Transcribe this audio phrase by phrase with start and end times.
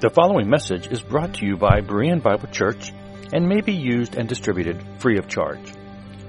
[0.00, 2.92] The following message is brought to you by Berean Bible Church
[3.32, 5.72] and may be used and distributed free of charge.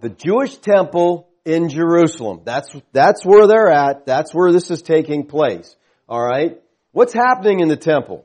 [0.00, 2.40] The Jewish temple in Jerusalem.
[2.44, 4.06] That's, that's where they're at.
[4.06, 5.76] That's where this is taking place.
[6.08, 6.60] Alright?
[6.92, 8.24] What's happening in the temple?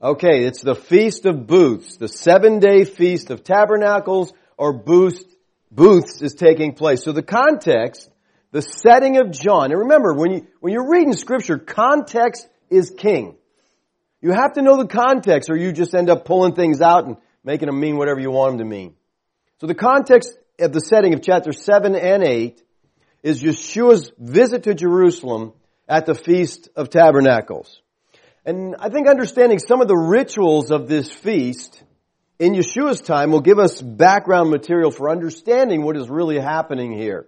[0.00, 1.96] Okay, it's the Feast of Booths.
[1.96, 5.24] The seven day Feast of Tabernacles or booths,
[5.72, 7.02] booths is taking place.
[7.02, 8.08] So the context,
[8.52, 13.34] the setting of John, and remember, when you, when you're reading scripture, context is king.
[14.20, 17.16] You have to know the context or you just end up pulling things out and
[17.42, 18.94] making them mean whatever you want them to mean.
[19.60, 22.62] So the context at the setting of chapter 7 and 8
[23.22, 25.52] is Yeshua's visit to Jerusalem
[25.88, 27.80] at the Feast of Tabernacles.
[28.44, 31.82] And I think understanding some of the rituals of this feast
[32.38, 37.26] in Yeshua's time will give us background material for understanding what is really happening here.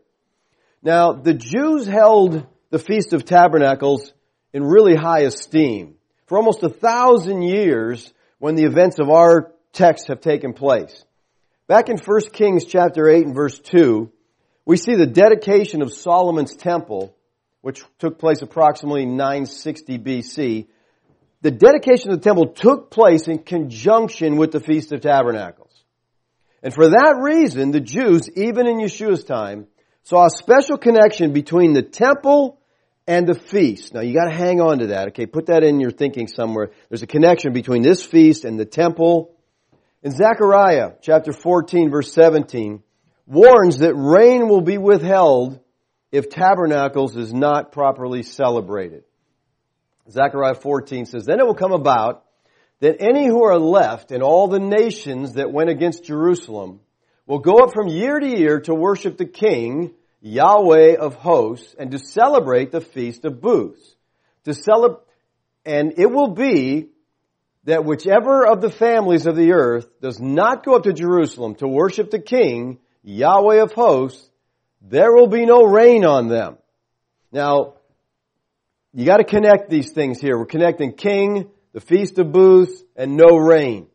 [0.82, 4.12] Now, the Jews held the Feast of Tabernacles
[4.52, 5.96] in really high esteem.
[6.26, 11.04] For almost a thousand years when the events of our text have taken place.
[11.70, 14.10] Back in 1 Kings chapter 8 and verse 2,
[14.66, 17.14] we see the dedication of Solomon's temple,
[17.60, 20.66] which took place approximately 960 BC.
[21.42, 25.70] The dedication of the temple took place in conjunction with the Feast of Tabernacles.
[26.60, 29.68] And for that reason, the Jews, even in Yeshua's time,
[30.02, 32.58] saw a special connection between the temple
[33.06, 33.94] and the feast.
[33.94, 35.26] Now you gotta hang on to that, okay?
[35.26, 36.72] Put that in your thinking somewhere.
[36.88, 39.36] There's a connection between this feast and the temple
[40.02, 42.82] in Zechariah chapter 14 verse 17
[43.26, 45.60] warns that rain will be withheld
[46.10, 49.04] if tabernacles is not properly celebrated.
[50.10, 52.24] Zechariah 14 says, Then it will come about
[52.80, 56.80] that any who are left in all the nations that went against Jerusalem
[57.26, 61.92] will go up from year to year to worship the King, Yahweh of hosts, and
[61.92, 63.94] to celebrate the Feast of Booths.
[64.44, 65.04] To celebrate,
[65.64, 66.88] and it will be
[67.70, 71.68] that whichever of the families of the earth does not go up to Jerusalem to
[71.68, 74.28] worship the King, Yahweh of hosts,
[74.82, 76.58] there will be no rain on them.
[77.30, 77.74] Now,
[78.92, 80.36] you gotta connect these things here.
[80.36, 83.86] We're connecting King, the Feast of Booths, and no rain.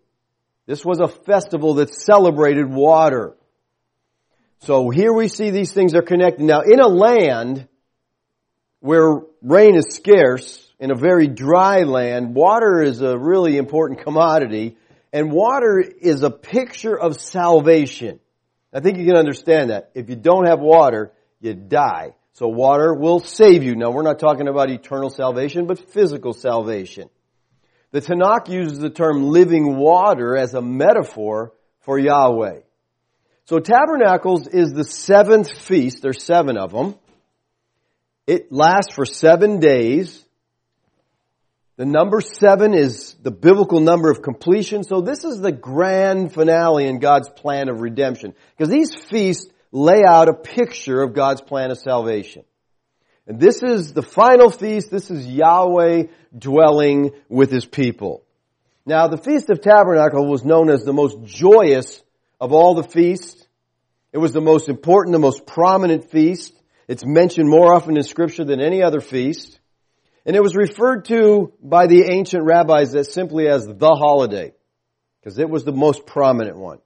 [0.68, 3.36] This was a festival that celebrated water.
[4.60, 6.46] So here we see these things are connected.
[6.46, 7.68] Now, in a land
[8.80, 14.78] where rain is scarce, in a very dry land, water is a really important commodity,
[15.14, 18.20] and water is a picture of salvation.
[18.74, 19.92] I think you can understand that.
[19.94, 22.16] If you don't have water, you die.
[22.34, 23.76] So water will save you.
[23.76, 27.10] Now we're not talking about eternal salvation, but physical salvation.
[27.92, 32.60] The Tanakh uses the term living water as a metaphor for Yahweh.
[33.46, 36.02] So Tabernacles is the seventh feast.
[36.02, 36.96] There's seven of them.
[38.28, 40.25] It lasts for seven days.
[41.78, 44.84] The number seven is the biblical number of completion.
[44.84, 48.34] So this is the grand finale in God's plan of redemption.
[48.58, 52.44] Because these feasts lay out a picture of God's plan of salvation.
[53.28, 54.90] And this is the final feast.
[54.90, 56.04] This is Yahweh
[56.38, 58.24] dwelling with His people.
[58.86, 62.02] Now the Feast of Tabernacle was known as the most joyous
[62.40, 63.46] of all the feasts.
[64.14, 66.54] It was the most important, the most prominent feast.
[66.88, 69.60] It's mentioned more often in scripture than any other feast.
[70.26, 74.54] And it was referred to by the ancient rabbis as simply as the holiday,
[75.20, 76.80] because it was the most prominent one.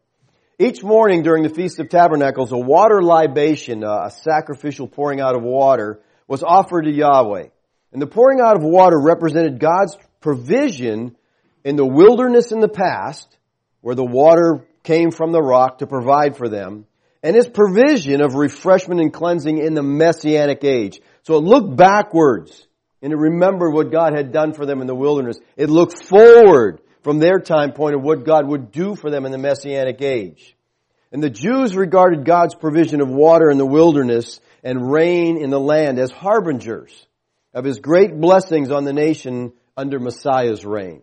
[0.58, 5.36] Each morning during the Feast of Tabernacles, a water libation, uh, a sacrificial pouring out
[5.36, 7.48] of water, was offered to Yahweh.
[7.94, 11.16] And the pouring out of water represented God's provision
[11.64, 13.38] in the wilderness in the past,
[13.80, 16.86] where the water came from the rock to provide for them,
[17.24, 21.00] and his provision of refreshment and cleansing in the messianic age.
[21.24, 22.68] So it looked backwards
[23.02, 25.38] and it remembered what God had done for them in the wilderness.
[25.56, 29.32] It looked forward from their time point of what God would do for them in
[29.32, 30.56] the messianic age.
[31.12, 35.60] And the Jews regarded God's provision of water in the wilderness and rain in the
[35.60, 37.08] land as harbingers
[37.54, 41.02] of his great blessings on the nation under Messiah's reign.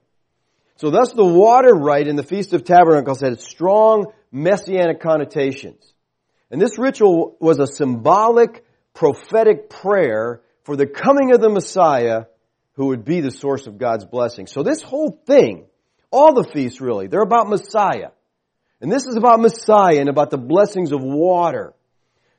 [0.76, 5.82] So thus the water rite in the Feast of Tabernacles had strong messianic connotations.
[6.50, 8.64] And this ritual was a symbolic
[8.94, 12.24] prophetic prayer for the coming of the Messiah
[12.72, 14.48] who would be the source of God's blessing.
[14.48, 15.66] So this whole thing,
[16.10, 18.10] all the feasts really, they're about Messiah.
[18.80, 21.72] And this is about Messiah and about the blessings of water.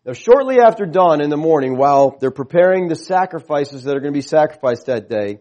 [0.05, 4.13] Now shortly after dawn in the morning, while they're preparing the sacrifices that are going
[4.13, 5.39] to be sacrificed that day,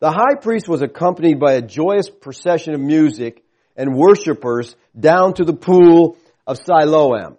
[0.00, 3.44] the high priest was accompanied by a joyous procession of music
[3.76, 7.36] and worshipers down to the pool of Siloam.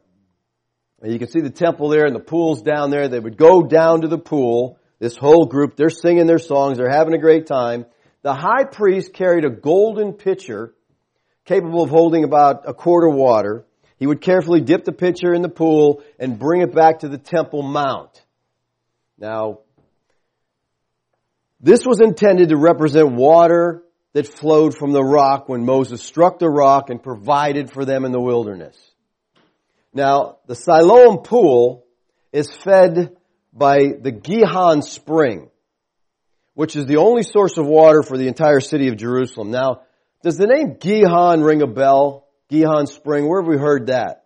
[1.02, 3.10] And you can see the temple there and the pool's down there.
[3.10, 4.80] They would go down to the pool.
[5.00, 6.78] This whole group, they're singing their songs.
[6.78, 7.86] They're having a great time.
[8.22, 10.74] The high priest carried a golden pitcher
[11.46, 13.66] capable of holding about a quart of water.
[13.98, 17.18] He would carefully dip the pitcher in the pool and bring it back to the
[17.18, 18.22] Temple Mount.
[19.18, 19.60] Now,
[21.62, 23.84] this was intended to represent water
[24.14, 28.12] that flowed from the rock when Moses struck the rock and provided for them in
[28.12, 28.78] the wilderness.
[29.94, 31.86] Now, the Siloam pool
[32.34, 33.15] is fed
[33.56, 35.50] by the Gihon spring,
[36.54, 39.50] which is the only source of water for the entire city of Jerusalem.
[39.50, 39.82] Now,
[40.22, 42.26] does the name Gihon ring a bell?
[42.50, 43.28] Gihon Spring.
[43.28, 44.26] Where have we heard that?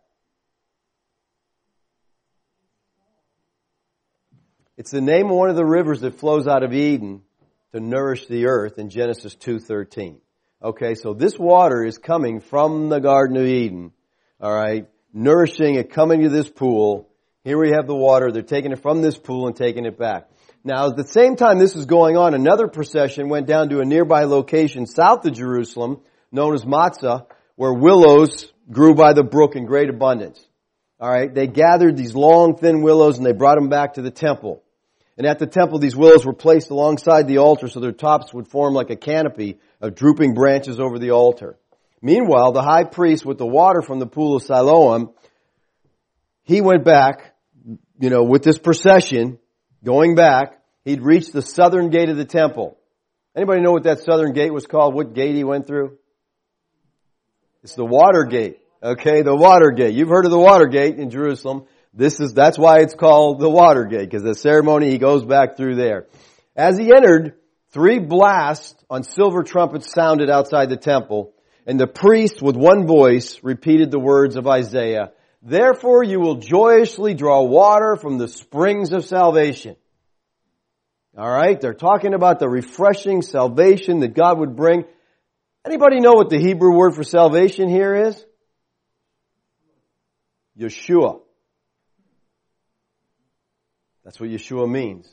[4.77, 7.21] It's the name of one of the rivers that flows out of Eden
[7.73, 10.21] to nourish the earth in Genesis 2:13.
[10.61, 13.91] Okay, so this water is coming from the Garden of Eden.
[14.41, 17.08] All right, nourishing it, coming to this pool.
[17.45, 18.31] Here we have the water.
[18.31, 20.29] They're taking it from this pool and taking it back.
[20.65, 23.85] Now, at the same time this was going on, another procession went down to a
[23.85, 26.01] nearby location south of Jerusalem,
[26.33, 30.45] known as Motza, where willows grew by the brook in great abundance.
[31.01, 34.61] Alright, they gathered these long thin willows and they brought them back to the temple.
[35.17, 38.49] And at the temple these willows were placed alongside the altar so their tops would
[38.49, 41.57] form like a canopy of drooping branches over the altar.
[42.01, 45.11] Meanwhile, the high priest with the water from the pool of Siloam,
[46.49, 47.35] he went back,
[47.99, 49.37] you know, with this procession,
[49.83, 52.75] going back, he'd reached the southern gate of the temple.
[53.35, 54.95] Anybody know what that southern gate was called?
[54.95, 55.99] What gate he went through?
[57.61, 58.57] It's the Watergate.
[58.81, 59.93] Okay, the Watergate.
[59.93, 61.65] You've heard of the Watergate in Jerusalem.
[61.93, 65.75] This is, that's why it's called the Watergate, because the ceremony, he goes back through
[65.75, 66.07] there.
[66.55, 67.35] As he entered,
[67.73, 71.31] three blasts on silver trumpets sounded outside the temple,
[71.67, 75.11] and the priest with one voice repeated the words of Isaiah,
[75.41, 79.75] Therefore you will joyously draw water from the springs of salvation.
[81.17, 84.85] Alright, they're talking about the refreshing salvation that God would bring.
[85.65, 88.25] Anybody know what the Hebrew word for salvation here is?
[90.57, 91.21] Yeshua.
[94.03, 95.07] That's what Yeshua means.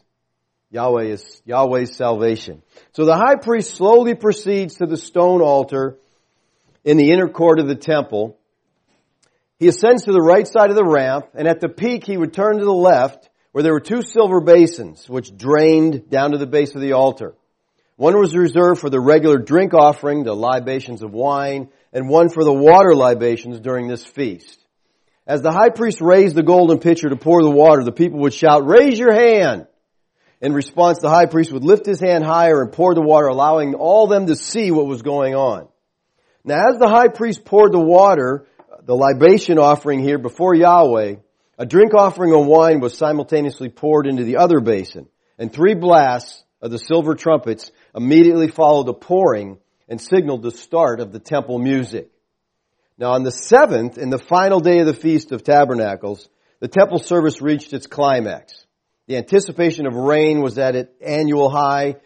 [0.71, 2.63] Yahweh is Yahweh's salvation.
[2.93, 5.99] So the high priest slowly proceeds to the stone altar
[6.85, 8.39] in the inner court of the temple.
[9.59, 12.35] He ascends to the right side of the ramp, and at the peak he would
[12.35, 16.47] turn to the left, where there were two silver basins, which drained down to the
[16.47, 17.35] base of the altar.
[17.97, 22.45] One was reserved for the regular drink offering, the libations of wine, and one for
[22.45, 24.63] the water libations during this feast.
[25.27, 28.35] As the high priest raised the golden pitcher to pour the water, the people would
[28.35, 29.67] shout, raise your hand!
[30.43, 33.75] In response, the high priest would lift his hand higher and pour the water, allowing
[33.75, 35.67] all them to see what was going on.
[36.45, 38.47] Now as the high priest poured the water,
[38.87, 41.17] the libation offering here before Yahweh,
[41.59, 46.45] a drink offering of wine was simultaneously poured into the other basin, and three blasts
[46.63, 51.59] of the silver trumpets immediately followed the pouring and signaled the start of the temple
[51.59, 52.11] music.
[52.97, 56.29] Now on the seventh, in the final day of the Feast of Tabernacles,
[56.61, 58.67] the temple service reached its climax.
[59.09, 61.97] The anticipation of rain was at its annual high.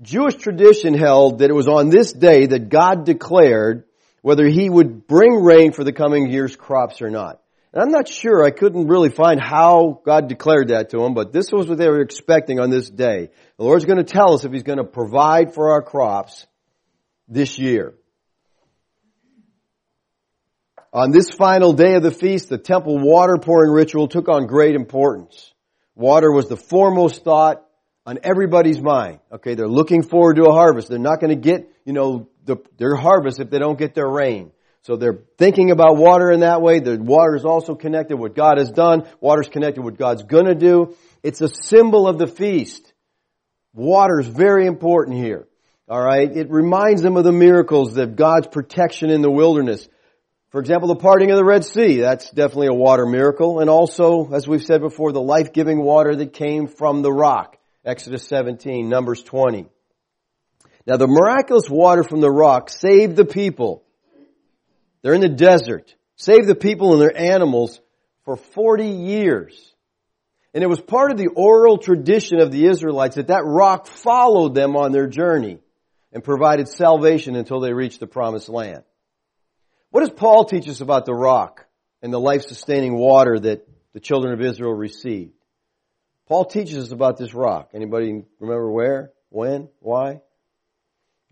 [0.00, 3.84] Jewish tradition held that it was on this day that God declared
[4.22, 7.40] whether he would bring rain for the coming year's crops or not.
[7.72, 11.32] And I'm not sure, I couldn't really find how God declared that to him, but
[11.32, 13.30] this was what they were expecting on this day.
[13.56, 16.46] The Lord's going to tell us if He's going to provide for our crops
[17.28, 17.94] this year.
[20.92, 24.74] On this final day of the feast, the temple water pouring ritual took on great
[24.74, 25.54] importance.
[25.94, 27.64] Water was the foremost thought
[28.04, 29.20] on everybody's mind.
[29.32, 30.88] Okay, they're looking forward to a harvest.
[30.88, 34.08] They're not going to get, you know, the, their harvest if they don't get their
[34.08, 34.52] rain.
[34.82, 36.80] So they're thinking about water in that way.
[36.80, 39.06] The water is also connected what God has done.
[39.20, 40.96] Water's connected with what God's gonna do.
[41.22, 42.92] It's a symbol of the feast.
[43.72, 45.46] Water is very important here.
[45.88, 46.36] Alright?
[46.36, 49.88] It reminds them of the miracles that God's protection in the wilderness.
[50.50, 53.60] For example, the parting of the Red Sea, that's definitely a water miracle.
[53.60, 57.56] And also, as we've said before, the life-giving water that came from the rock.
[57.84, 59.66] Exodus 17, Numbers 20.
[60.86, 63.84] Now the miraculous water from the rock saved the people.
[65.02, 65.94] They're in the desert.
[66.16, 67.80] Saved the people and their animals
[68.24, 69.72] for 40 years.
[70.54, 74.54] And it was part of the oral tradition of the Israelites that that rock followed
[74.54, 75.58] them on their journey
[76.12, 78.84] and provided salvation until they reached the promised land.
[79.90, 81.66] What does Paul teach us about the rock
[82.02, 85.32] and the life-sustaining water that the children of Israel received?
[86.28, 87.70] Paul teaches us about this rock.
[87.74, 90.20] Anybody remember where, when, why?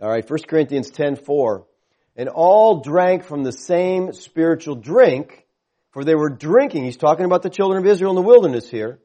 [0.01, 1.65] All right, 1 Corinthians 10:4.
[2.17, 5.47] And all drank from the same spiritual drink,
[5.91, 6.85] for they were drinking.
[6.85, 9.01] He's talking about the children of Israel in the wilderness here.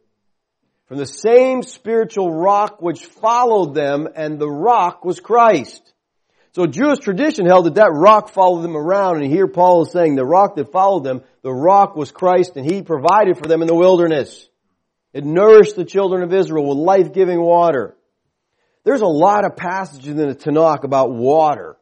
[0.87, 5.93] From the same spiritual rock which followed them, and the rock was Christ.
[6.53, 10.15] So Jewish tradition held that that rock followed them around, and here Paul is saying
[10.15, 13.67] the rock that followed them, the rock was Christ, and he provided for them in
[13.67, 14.47] the wilderness.
[15.11, 17.97] It nourished the children of Israel with life-giving water.
[18.85, 21.75] There's a lot of passages in the Tanakh about water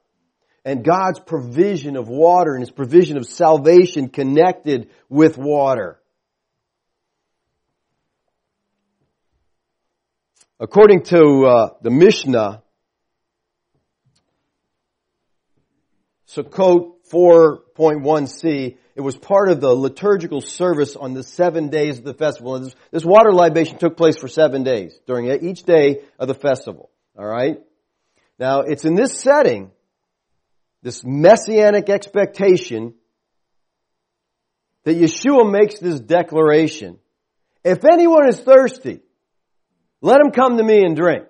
[0.63, 5.99] and God's provision of water and His provision of salvation connected with water.
[10.61, 12.63] According to uh, the Mishnah,
[16.29, 22.13] Sukkot 4.1c, it was part of the liturgical service on the seven days of the
[22.13, 22.57] festival.
[22.59, 26.91] This, this water libation took place for seven days during each day of the festival.
[27.17, 27.59] Alright?
[28.39, 29.71] Now, it's in this setting,
[30.81, 32.95] this messianic expectation,
[34.83, 36.99] that Yeshua makes this declaration.
[37.63, 38.99] If anyone is thirsty,
[40.01, 41.25] let him come to me and drink.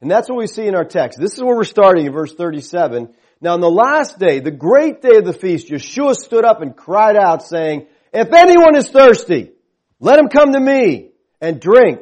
[0.00, 1.18] And that's what we see in our text.
[1.18, 3.14] This is where we're starting in verse 37.
[3.40, 6.76] Now on the last day, the great day of the feast, Yeshua stood up and
[6.76, 9.52] cried out saying, if anyone is thirsty,
[10.00, 11.10] let him come to me
[11.40, 12.00] and drink.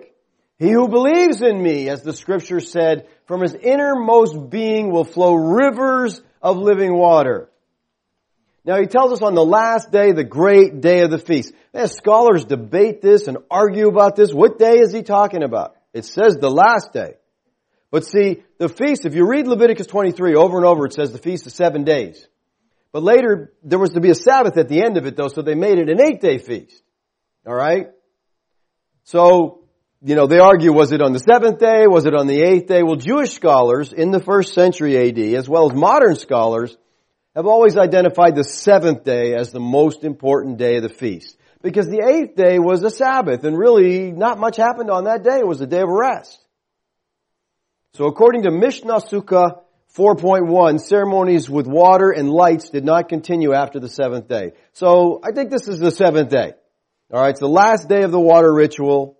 [0.64, 5.34] He who believes in me, as the scripture said, from his innermost being will flow
[5.34, 7.50] rivers of living water.
[8.64, 11.52] Now he tells us on the last day, the great day of the feast.
[11.74, 14.32] As scholars debate this and argue about this.
[14.32, 15.76] What day is he talking about?
[15.92, 17.16] It says the last day.
[17.90, 21.18] But see, the feast, if you read Leviticus 23 over and over, it says the
[21.18, 22.26] feast is seven days.
[22.90, 25.42] But later, there was to be a Sabbath at the end of it though, so
[25.42, 26.82] they made it an eight day feast.
[27.46, 27.88] Alright?
[29.02, 29.63] So,
[30.04, 31.86] you know, they argue, was it on the seventh day?
[31.86, 32.82] Was it on the eighth day?
[32.82, 36.76] Well, Jewish scholars in the first century AD, as well as modern scholars,
[37.34, 41.38] have always identified the seventh day as the most important day of the feast.
[41.62, 45.38] Because the eighth day was a Sabbath, and really not much happened on that day.
[45.38, 46.38] It was a day of rest.
[47.94, 49.62] So according to Mishnah Sukkah
[49.96, 54.52] 4.1, ceremonies with water and lights did not continue after the seventh day.
[54.72, 56.52] So I think this is the seventh day.
[57.10, 59.16] Alright, it's the last day of the water ritual.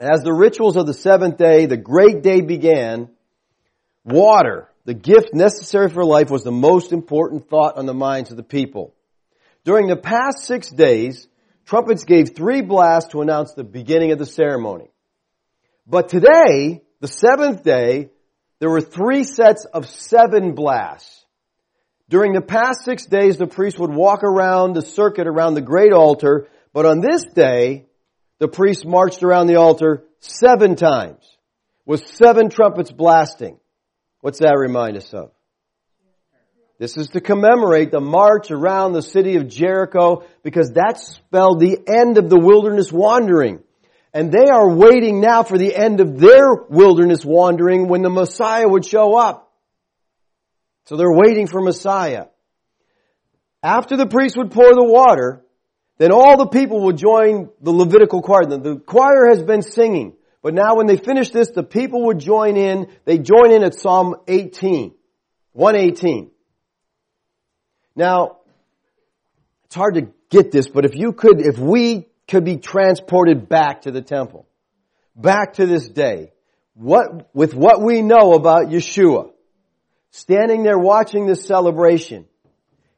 [0.00, 3.10] As the rituals of the seventh day, the great day began,
[4.02, 8.38] water, the gift necessary for life, was the most important thought on the minds of
[8.38, 8.94] the people.
[9.62, 11.28] During the past six days,
[11.66, 14.88] trumpets gave three blasts to announce the beginning of the ceremony.
[15.86, 18.08] But today, the seventh day,
[18.58, 21.26] there were three sets of seven blasts.
[22.08, 25.92] During the past six days, the priest would walk around the circuit around the great
[25.92, 27.84] altar, but on this day,
[28.40, 31.24] the priest marched around the altar seven times
[31.86, 33.58] with seven trumpets blasting.
[34.22, 35.30] What's that remind us of?
[36.78, 41.78] This is to commemorate the march around the city of Jericho because that spelled the
[41.86, 43.60] end of the wilderness wandering.
[44.14, 48.66] And they are waiting now for the end of their wilderness wandering when the Messiah
[48.66, 49.52] would show up.
[50.86, 52.26] So they're waiting for Messiah.
[53.62, 55.44] After the priest would pour the water,
[56.00, 58.46] then all the people would join the Levitical choir.
[58.46, 60.14] The choir has been singing.
[60.42, 62.88] But now when they finish this, the people would join in.
[63.04, 64.94] They join in at Psalm 18.
[65.52, 66.30] 118.
[67.94, 68.38] Now,
[69.66, 73.82] it's hard to get this, but if you could, if we could be transported back
[73.82, 74.48] to the temple,
[75.14, 76.32] back to this day,
[76.72, 79.32] what, with what we know about Yeshua,
[80.12, 82.24] standing there watching this celebration,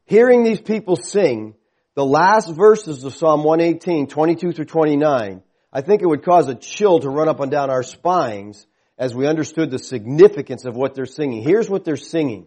[0.05, 1.57] hearing these people sing
[1.95, 6.55] the last verses of Psalm 118, 22 through 29, I think it would cause a
[6.55, 8.67] chill to run up and down our spines
[8.99, 11.43] as we understood the significance of what they're singing.
[11.43, 12.47] Here's what they're singing.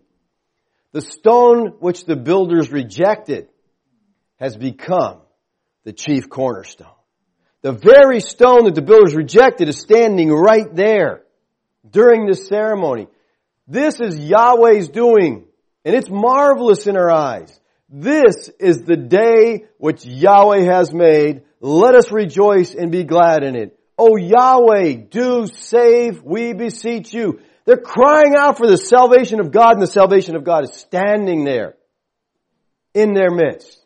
[0.93, 3.49] The stone which the builders rejected
[4.37, 5.19] has become
[5.83, 6.87] the chief cornerstone.
[7.61, 11.23] The very stone that the builders rejected is standing right there
[11.89, 13.07] during this ceremony.
[13.67, 15.45] This is Yahweh's doing,
[15.83, 17.59] and it's marvelous in our eyes.
[17.89, 21.43] This is the day which Yahweh has made.
[21.59, 23.79] Let us rejoice and be glad in it.
[23.97, 27.39] Oh Yahweh, do save, we beseech you.
[27.65, 31.45] They're crying out for the salvation of God and the salvation of God is standing
[31.45, 31.75] there
[32.93, 33.79] in their midst.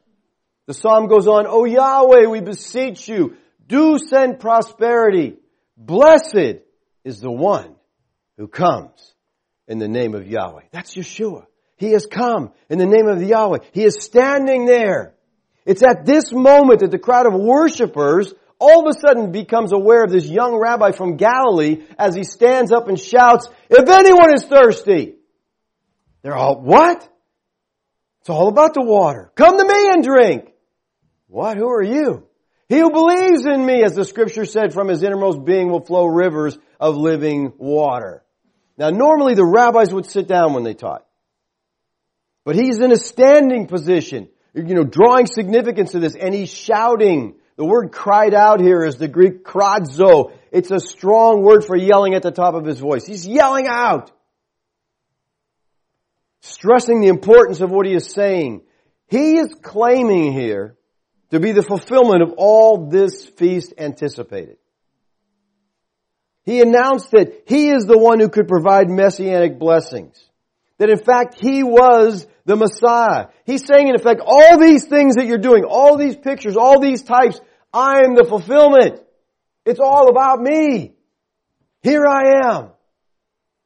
[0.67, 5.37] The psalm goes on, Oh Yahweh, we beseech you, do send prosperity.
[5.77, 6.59] Blessed
[7.03, 7.75] is the one
[8.37, 9.15] who comes
[9.67, 10.63] in the name of Yahweh.
[10.71, 11.45] That's Yeshua.
[11.79, 13.59] He has come in the name of Yahweh.
[13.71, 15.15] He is standing there.
[15.65, 20.03] It's at this moment that the crowd of worshipers all of a sudden becomes aware
[20.03, 24.43] of this young rabbi from Galilee as he stands up and shouts, if anyone is
[24.43, 25.15] thirsty,
[26.21, 27.07] they're all, what?
[28.19, 29.31] It's all about the water.
[29.35, 30.51] Come to me and drink.
[31.27, 31.55] What?
[31.55, 32.27] Who are you?
[32.67, 36.05] He who believes in me, as the scripture said, from his innermost being will flow
[36.05, 38.25] rivers of living water.
[38.77, 41.05] Now normally the rabbis would sit down when they taught.
[42.45, 47.35] But he's in a standing position, you know, drawing significance to this, and he's shouting.
[47.57, 50.31] The word cried out here is the Greek krazo.
[50.51, 53.05] It's a strong word for yelling at the top of his voice.
[53.05, 54.11] He's yelling out.
[56.41, 58.61] Stressing the importance of what he is saying.
[59.07, 60.77] He is claiming here
[61.31, 64.57] to be the fulfillment of all this feast anticipated.
[66.45, 70.28] He announced that he is the one who could provide messianic blessings.
[70.79, 73.27] That in fact he was the Messiah.
[73.45, 77.03] He's saying in effect, all these things that you're doing, all these pictures, all these
[77.03, 77.39] types,
[77.71, 79.01] I am the fulfillment.
[79.65, 80.93] It's all about me.
[81.83, 82.69] Here I am.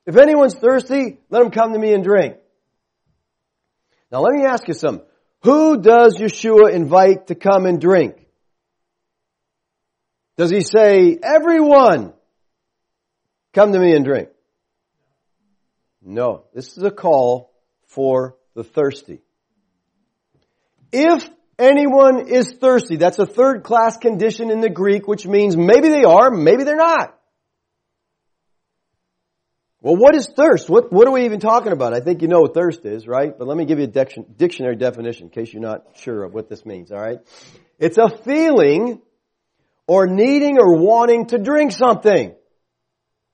[0.06, 2.36] If anyone's thirsty, let him come to me and drink.
[4.12, 5.06] Now let me ask you something.
[5.43, 8.15] Who does Yeshua invite to come and drink?
[10.36, 12.13] Does he say, everyone,
[13.54, 14.30] come to me and drink?
[16.03, 16.45] No.
[16.53, 17.51] This is a call
[17.87, 19.21] for the thirsty.
[20.91, 25.89] If anyone is thirsty, that's a third class condition in the Greek, which means maybe
[25.89, 27.17] they are, maybe they're not.
[29.81, 30.69] Well, what is thirst?
[30.69, 31.93] What, what are we even talking about?
[31.93, 33.37] I think you know what thirst is, right?
[33.37, 34.05] But let me give you a
[34.37, 37.19] dictionary definition in case you're not sure of what this means, alright?
[37.79, 39.01] It's a feeling
[39.85, 42.33] or needing or wanting to drink something.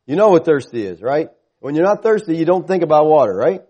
[0.08, 1.29] You know what thirsty is, right?
[1.60, 3.62] When you're not thirsty, you don't think about water, right?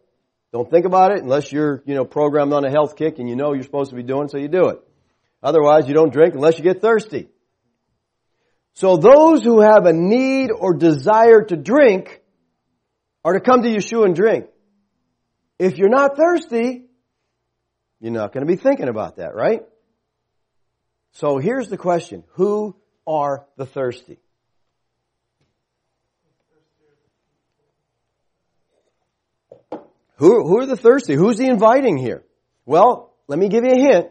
[0.51, 3.35] Don't think about it unless you're, you know, programmed on a health kick and you
[3.35, 4.79] know you're supposed to be doing, so you do it.
[5.41, 7.29] Otherwise, you don't drink unless you get thirsty.
[8.73, 12.21] So those who have a need or desire to drink
[13.23, 14.45] are to come to Yeshua and drink.
[15.57, 16.85] If you're not thirsty,
[17.99, 19.63] you're not going to be thinking about that, right?
[21.11, 22.23] So here's the question.
[22.33, 22.75] Who
[23.05, 24.19] are the thirsty?
[30.19, 31.15] Who, who are the thirsty?
[31.15, 32.23] Who's he inviting here?
[32.65, 34.07] Well, let me give you a hint.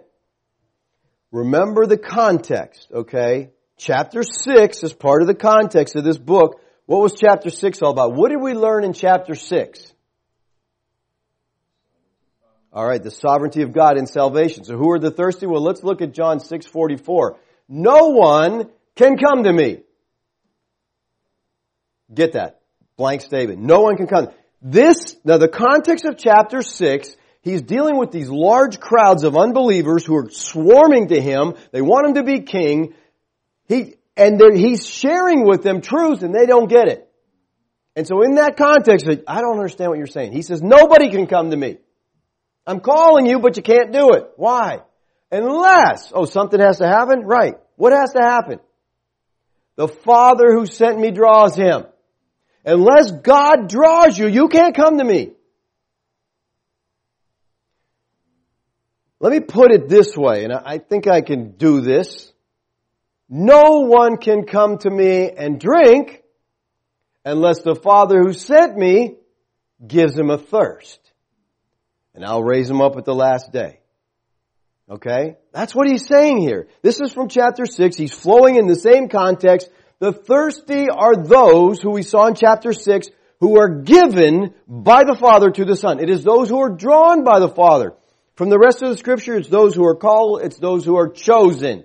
[1.30, 3.50] Remember the context, okay?
[3.76, 7.90] Chapter 6 is part of the context of this book what was chapter 6 all
[7.90, 8.14] about?
[8.14, 9.92] What did we learn in chapter 6?
[12.74, 14.64] Alright, the sovereignty of God in salvation.
[14.64, 15.46] So who are the thirsty?
[15.46, 17.36] Well, let's look at John 6:44.
[17.68, 19.82] No one can come to me.
[22.14, 22.62] Get that.
[22.96, 23.60] Blank statement.
[23.60, 24.28] No one can come.
[24.60, 30.04] This, now the context of chapter 6, he's dealing with these large crowds of unbelievers
[30.04, 31.54] who are swarming to him.
[31.70, 32.94] They want him to be king.
[33.68, 37.08] He, and he's sharing with them truth and they don't get it.
[37.94, 40.32] And so in that context, I don't understand what you're saying.
[40.32, 41.78] He says, nobody can come to me.
[42.66, 44.30] I'm calling you, but you can't do it.
[44.36, 44.82] Why?
[45.30, 47.20] Unless, oh, something has to happen?
[47.20, 47.54] Right.
[47.76, 48.60] What has to happen?
[49.76, 51.84] The Father who sent me draws him.
[52.64, 55.32] Unless God draws you, you can't come to me.
[59.20, 62.32] Let me put it this way, and I think I can do this.
[63.28, 66.22] No one can come to me and drink
[67.24, 69.16] unless the Father who sent me
[69.84, 71.00] gives him a thirst.
[72.14, 73.80] And I'll raise him up at the last day.
[74.90, 75.36] Okay?
[75.52, 76.68] That's what he's saying here.
[76.82, 77.96] This is from chapter 6.
[77.96, 79.68] He's flowing in the same context.
[80.00, 83.08] The thirsty are those who we saw in chapter 6
[83.40, 86.00] who are given by the Father to the Son.
[86.00, 87.94] It is those who are drawn by the Father.
[88.34, 91.08] From the rest of the scripture, it's those who are called, it's those who are
[91.08, 91.84] chosen.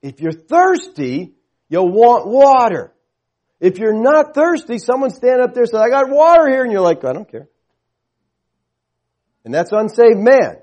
[0.00, 1.34] If you're thirsty,
[1.68, 2.92] you'll want water.
[3.60, 6.72] If you're not thirsty, someone stand up there and say, I got water here, and
[6.72, 7.48] you're like, I don't care.
[9.44, 10.56] And that's unsaved man.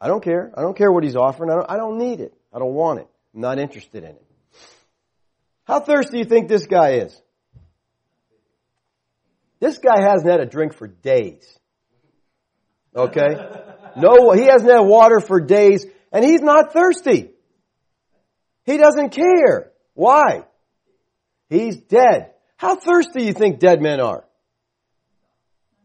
[0.00, 0.52] I don't care.
[0.56, 1.50] I don't care what he's offering.
[1.50, 2.34] I don't, I don't need it.
[2.52, 3.08] I don't want it.
[3.34, 4.23] I'm not interested in it.
[5.64, 7.20] How thirsty do you think this guy is?
[9.60, 11.58] This guy hasn't had a drink for days.
[12.94, 13.34] Okay?
[13.96, 17.30] No, he hasn't had water for days, and he's not thirsty.
[18.64, 19.72] He doesn't care.
[19.94, 20.44] Why?
[21.48, 22.32] He's dead.
[22.56, 24.24] How thirsty do you think dead men are?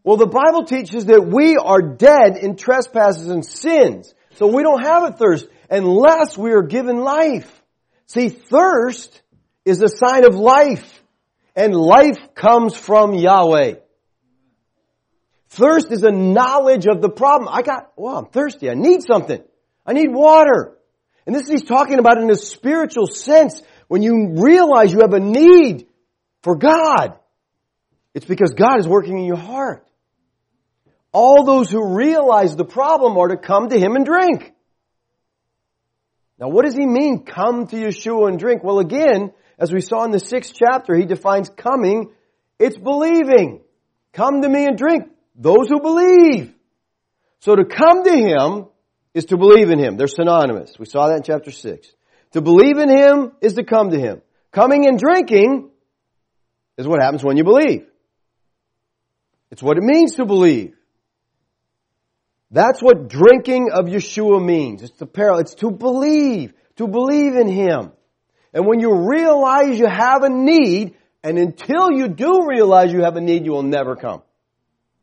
[0.02, 4.14] Well, the Bible teaches that we are dead in trespasses and sins.
[4.36, 7.50] So we don't have a thirst unless we are given life.
[8.06, 9.20] See, thirst
[9.64, 11.02] is a sign of life.
[11.56, 13.74] And life comes from Yahweh.
[15.50, 17.48] Thirst is a knowledge of the problem.
[17.52, 18.70] I got, well, I'm thirsty.
[18.70, 19.42] I need something.
[19.84, 20.76] I need water.
[21.26, 23.60] And this is he's talking about in a spiritual sense.
[23.88, 25.88] When you realize you have a need
[26.42, 27.18] for God,
[28.14, 29.86] it's because God is working in your heart.
[31.12, 34.52] All those who realize the problem are to come to Him and drink.
[36.38, 38.62] Now what does He mean, come to Yeshua and drink?
[38.62, 42.12] Well again, as we saw in the sixth chapter, He defines coming,
[42.58, 43.60] it's believing.
[44.12, 45.04] Come to me and drink.
[45.36, 46.52] Those who believe.
[47.40, 48.66] So to come to Him
[49.12, 49.96] is to believe in Him.
[49.96, 50.78] They're synonymous.
[50.78, 51.88] We saw that in chapter 6.
[52.32, 54.22] To believe in Him is to come to Him.
[54.50, 55.70] Coming and drinking
[56.78, 57.86] is what happens when you believe.
[59.50, 60.74] It's what it means to believe.
[62.50, 64.82] That's what drinking of Yeshua means.
[64.82, 65.42] It's the parallel.
[65.42, 66.52] It's to believe.
[66.76, 67.92] To believe in Him.
[68.52, 73.16] And when you realize you have a need, and until you do realize you have
[73.16, 74.22] a need, you will never come.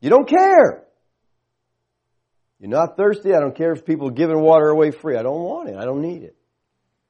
[0.00, 0.84] You don't care.
[2.60, 3.34] You're not thirsty.
[3.34, 5.16] I don't care if people are giving water away free.
[5.16, 5.76] I don't want it.
[5.76, 6.36] I don't need it.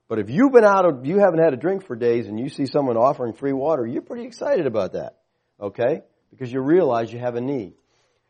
[0.08, 2.48] But if you've been out of, you haven't had a drink for days and you
[2.48, 5.16] see someone offering free water, you're pretty excited about that.
[5.60, 6.02] Okay?
[6.30, 7.74] Because you realize you have a need.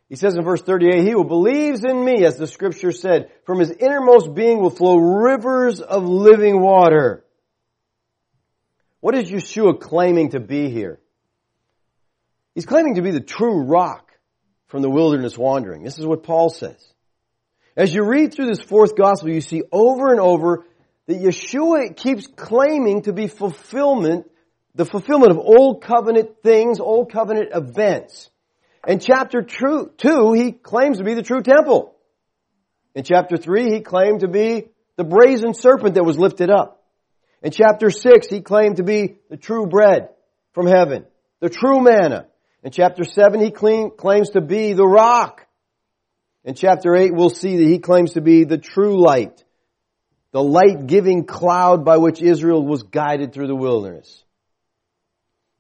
[0.08, 3.60] He says in verse 38, He who believes in me, as the scripture said, from
[3.60, 7.24] his innermost being will flow rivers of living water.
[9.00, 11.00] What is Yeshua claiming to be here?
[12.54, 14.10] He's claiming to be the true rock
[14.66, 15.82] from the wilderness wandering.
[15.82, 16.84] This is what Paul says.
[17.76, 20.66] As you read through this fourth gospel, you see over and over
[21.06, 24.28] that Yeshua keeps claiming to be fulfillment,
[24.74, 28.30] the fulfillment of old covenant things, old covenant events.
[28.86, 31.94] In chapter two, he claims to be the true temple.
[32.94, 36.77] In chapter three, he claimed to be the brazen serpent that was lifted up.
[37.42, 40.10] In chapter six, he claimed to be the true bread
[40.52, 41.04] from heaven,
[41.40, 42.26] the true manna.
[42.64, 45.46] In chapter 7, he claims to be the rock.
[46.44, 49.44] In chapter 8, we'll see that he claims to be the true light,
[50.32, 54.24] the light-giving cloud by which Israel was guided through the wilderness.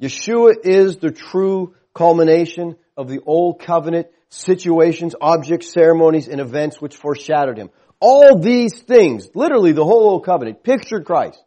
[0.02, 6.96] Yeshua is the true culmination of the old covenant situations, objects, ceremonies, and events which
[6.96, 7.70] foreshadowed him.
[8.00, 11.42] All these things, literally the whole old covenant, pictured Christ,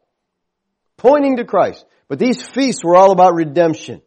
[1.02, 1.84] pointing to Christ.
[2.08, 4.02] But these feasts were all about redemption.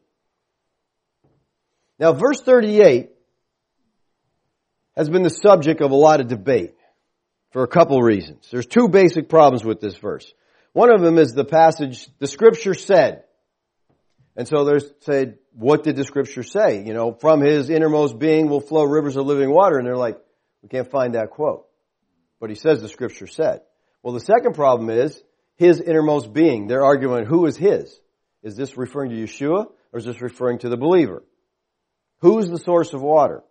[1.99, 3.11] Now verse 38
[4.97, 6.75] has been the subject of a lot of debate
[7.51, 8.49] for a couple reasons.
[8.51, 10.33] There's two basic problems with this verse.
[10.73, 13.25] One of them is the passage, the scripture said.
[14.37, 16.85] And so there's said, what did the scripture say?
[16.85, 19.79] You know, from his innermost being will flow rivers of living water.
[19.79, 20.19] And they're like,
[20.63, 21.67] we can't find that quote.
[22.41, 23.63] But he says the scripture said.
[24.03, 25.21] Well, the second problem is
[25.57, 26.67] his innermost being.
[26.67, 27.99] They're arguing who is his?
[28.43, 31.23] Is this referring to Yeshua or is this referring to the believer?
[32.19, 33.43] Who's the source of water?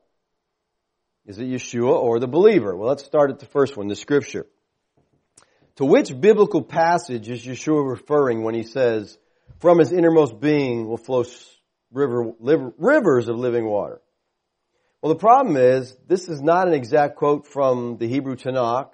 [1.26, 2.76] Is it Yeshua or the believer?
[2.76, 4.46] Well, let's start at the first one, the scripture.
[5.78, 9.18] To which biblical passage is Yeshua referring when he says,
[9.60, 11.24] from his innermost being will flow
[11.92, 12.34] river,
[12.78, 14.02] rivers of living water?
[15.02, 18.92] Well, the problem is, this is not an exact quote from the Hebrew Tanakh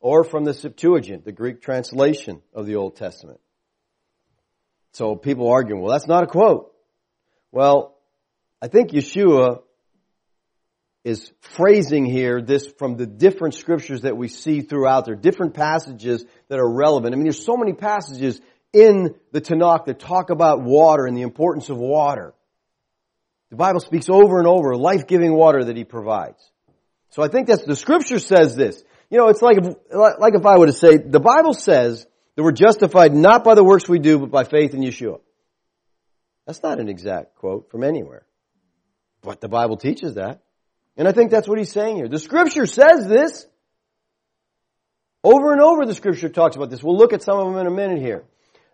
[0.00, 3.40] or from the Septuagint, the Greek translation of the Old Testament.
[4.92, 6.72] So people arguing, well, that's not a quote.
[7.52, 7.96] Well,
[8.62, 9.60] I think Yeshua
[11.04, 16.24] is phrasing here this from the different scriptures that we see throughout there, different passages
[16.48, 17.14] that are relevant.
[17.14, 18.40] I mean, there's so many passages
[18.72, 22.34] in the Tanakh that talk about water and the importance of water.
[23.50, 26.42] The Bible speaks over and over life-giving water that He provides.
[27.10, 28.82] So I think that's, the scripture says this.
[29.10, 32.42] You know, it's like if, like if I were to say, the Bible says that
[32.42, 35.20] we're justified not by the works we do, but by faith in Yeshua.
[36.46, 38.24] That's not an exact quote from anywhere.
[39.22, 40.42] But the Bible teaches that.
[40.96, 42.08] And I think that's what he's saying here.
[42.08, 43.46] The scripture says this.
[45.22, 46.82] Over and over the scripture talks about this.
[46.82, 48.24] We'll look at some of them in a minute here.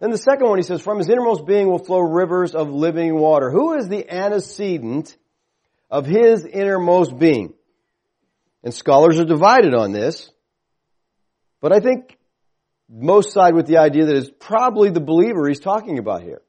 [0.00, 3.14] Then the second one he says, from his innermost being will flow rivers of living
[3.14, 3.50] water.
[3.50, 5.16] Who is the antecedent
[5.90, 7.54] of his innermost being?
[8.62, 10.31] And scholars are divided on this.
[11.61, 12.16] But I think
[12.88, 16.42] most side with the idea that it's probably the believer he's talking about here.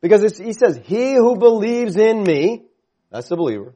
[0.00, 2.66] Because he says, he who believes in me,
[3.10, 3.74] that's the believer,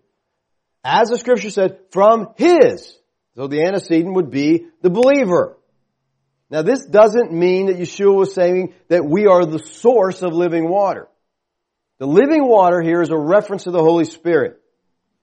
[0.84, 2.96] as the scripture said, from his.
[3.36, 5.56] So the antecedent would be the believer.
[6.50, 10.68] Now this doesn't mean that Yeshua was saying that we are the source of living
[10.68, 11.08] water.
[11.98, 14.60] The living water here is a reference to the Holy Spirit.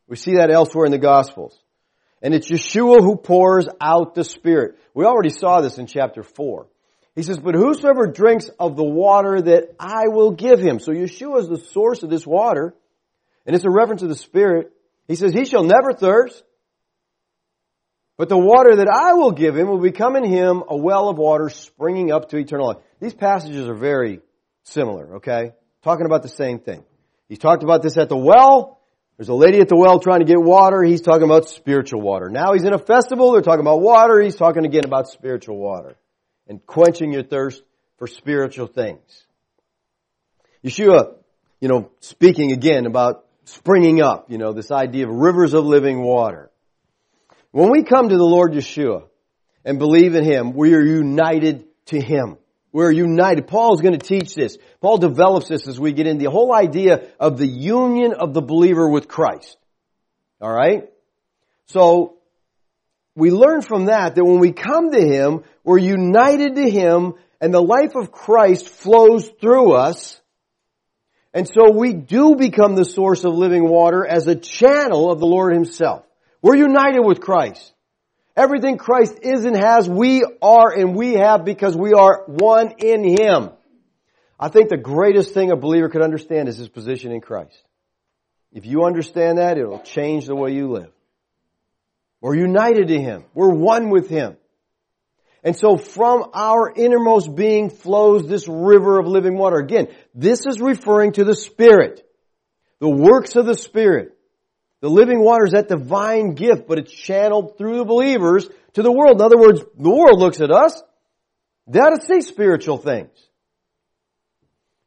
[0.08, 1.58] We see that elsewhere in the Gospels.
[2.28, 4.78] And it's Yeshua who pours out the Spirit.
[4.94, 6.68] We already saw this in chapter 4.
[7.16, 10.82] He says, but whosoever drinks of the water that I will give him.
[10.82, 12.76] So Yeshua is the source of this water.
[13.46, 14.74] And it's a reference to the Spirit.
[15.08, 16.44] He says, he shall never thirst.
[18.18, 21.18] But the water that I will give him will become in him a well of
[21.18, 22.84] water springing up to eternal life.
[23.00, 24.20] These passages are very
[24.64, 25.54] similar, okay?
[25.82, 26.84] Talking about the same thing.
[27.30, 28.77] He's talked about this at the well.
[29.18, 30.84] There's a lady at the well trying to get water.
[30.84, 32.30] He's talking about spiritual water.
[32.30, 33.32] Now he's in a festival.
[33.32, 34.22] They're talking about water.
[34.22, 35.98] He's talking again about spiritual water
[36.48, 37.64] and quenching your thirst
[37.98, 39.26] for spiritual things.
[40.64, 41.16] Yeshua,
[41.60, 46.02] you know, speaking again about springing up, you know, this idea of rivers of living
[46.02, 46.52] water.
[47.52, 49.06] When we come to the Lord Yeshua
[49.66, 52.38] and believe in Him, we are united to Him.
[52.72, 53.48] We're united.
[53.48, 54.58] Paul is going to teach this.
[54.82, 58.42] Paul develops this as we get in the whole idea of the union of the
[58.42, 59.58] believer with Christ.
[60.42, 60.90] Alright?
[61.68, 62.18] So,
[63.16, 67.54] we learn from that that when we come to Him, we're united to Him and
[67.54, 70.22] the life of Christ flows through us.
[71.34, 75.26] And so we do become the source of living water as a channel of the
[75.26, 76.06] Lord Himself.
[76.42, 77.74] We're united with Christ.
[78.38, 83.04] Everything Christ is and has, we are and we have because we are one in
[83.04, 83.50] Him.
[84.40, 87.58] I think the greatest thing a believer could understand is his position in Christ.
[88.54, 90.92] If you understand that, it'll change the way you live.
[92.22, 93.26] We're united to Him.
[93.34, 94.38] We're one with Him.
[95.44, 99.58] And so from our innermost being flows this river of living water.
[99.58, 102.08] Again, this is referring to the Spirit.
[102.80, 104.17] The works of the Spirit.
[104.82, 108.92] The living water is that divine gift, but it's channeled through the believers to the
[108.92, 109.20] world.
[109.20, 110.82] In other words, the world looks at us.
[111.66, 113.10] They ought to see spiritual things.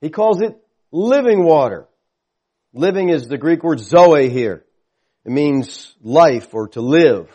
[0.01, 0.57] He calls it
[0.93, 1.89] living water.
[2.73, 4.65] Living is the Greek word zoe here.
[5.25, 7.29] It means life or to live.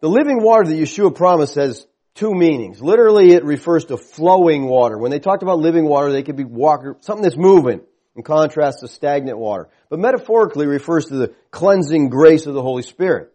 [0.00, 2.80] The living water that Yeshua promised has two meanings.
[2.80, 4.96] Literally, it refers to flowing water.
[4.96, 7.82] When they talked about living water, they could be water, something that's moving
[8.16, 9.68] in contrast to stagnant water.
[9.90, 13.32] But metaphorically refers to the cleansing grace of the Holy Spirit.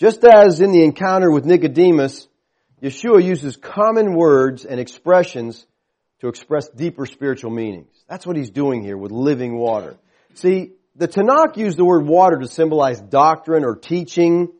[0.00, 2.28] Just as in the encounter with Nicodemus,
[2.82, 5.66] Yeshua uses common words and expressions
[6.20, 7.92] to express deeper spiritual meanings.
[8.08, 9.96] That's what he's doing here with living water.
[10.34, 14.52] See, the Tanakh used the word water to symbolize doctrine or teaching,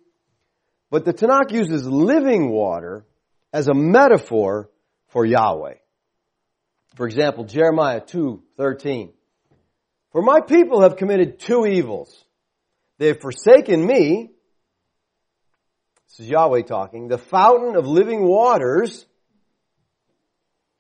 [0.91, 3.05] but the Tanakh uses living water
[3.53, 4.71] as a metaphor
[5.09, 5.75] for Yahweh.
[6.97, 9.13] For example, Jeremiah 2:13.
[10.11, 12.25] For my people have committed two evils.
[12.99, 14.31] They have forsaken me,
[16.09, 19.07] this is Yahweh talking, the fountain of living waters.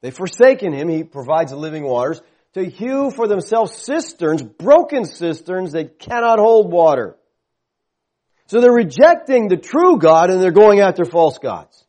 [0.02, 2.20] They've forsaken him, he provides the living waters,
[2.54, 7.16] to hew for themselves cisterns, broken cisterns that cannot hold water.
[8.46, 11.86] So they're rejecting the true God and they're going after false gods.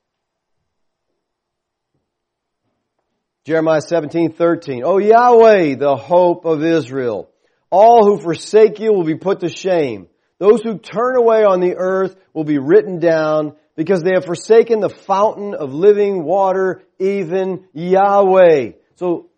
[3.46, 4.84] Jeremiah 17, 13.
[4.86, 7.30] Oh Yahweh, the hope of Israel.
[7.70, 10.08] All who forsake you will be put to shame.
[10.40, 14.80] Those who turn away on the earth will be written down because they have forsaken
[14.80, 18.74] the fountain of living water, even Yahweh.
[18.96, 19.30] So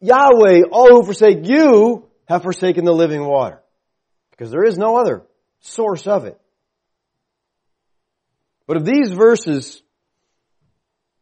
[0.00, 3.60] Yahweh, all who forsake you have forsaken the living water.
[4.30, 5.22] Because there is no other
[5.60, 6.38] source of it.
[8.66, 9.82] But of these verses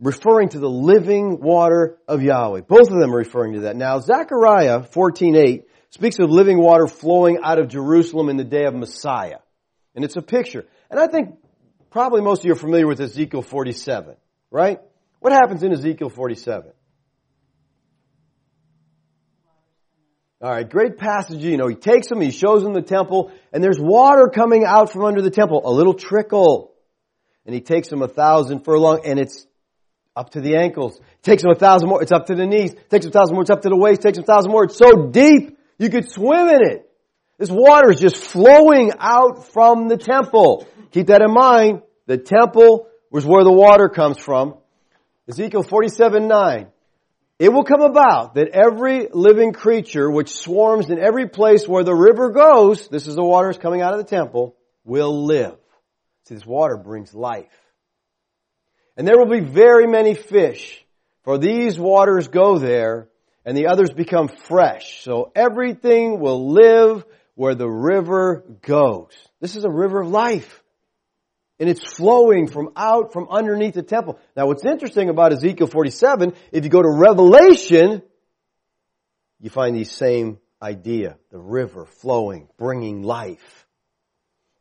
[0.00, 3.76] referring to the living water of Yahweh, both of them are referring to that.
[3.76, 8.74] Now, Zechariah 14.8 speaks of living water flowing out of Jerusalem in the day of
[8.74, 9.38] Messiah.
[9.94, 10.66] And it's a picture.
[10.90, 11.36] And I think
[11.90, 14.16] probably most of you are familiar with Ezekiel 47,
[14.50, 14.80] right?
[15.20, 16.72] What happens in Ezekiel 47?
[20.42, 21.42] All right, great passage.
[21.42, 24.92] You know, he takes them, he shows them the temple, and there's water coming out
[24.92, 26.74] from under the temple, a little trickle.
[27.46, 29.46] And he takes them a thousand furlong, and it's
[30.16, 30.98] up to the ankles.
[31.22, 32.74] Takes them a thousand more, it's up to the knees.
[32.88, 34.00] Takes them a thousand more, it's up to the waist.
[34.00, 36.90] Takes them a thousand more, it's so deep, you could swim in it.
[37.38, 40.66] This water is just flowing out from the temple.
[40.92, 41.82] Keep that in mind.
[42.06, 44.54] The temple was where the water comes from.
[45.28, 46.68] Ezekiel 47, 9.
[47.38, 51.94] It will come about that every living creature which swarms in every place where the
[51.94, 55.56] river goes, this is the water is coming out of the temple, will live.
[56.24, 57.50] See, this water brings life.
[58.96, 60.84] And there will be very many fish,
[61.22, 63.08] for these waters go there,
[63.44, 65.02] and the others become fresh.
[65.02, 67.04] So everything will live
[67.34, 69.12] where the river goes.
[69.40, 70.62] This is a river of life.
[71.58, 74.18] And it's flowing from out from underneath the temple.
[74.36, 78.02] Now what's interesting about Ezekiel 47, if you go to Revelation,
[79.40, 81.16] you find the same idea.
[81.30, 83.66] The river flowing, bringing life.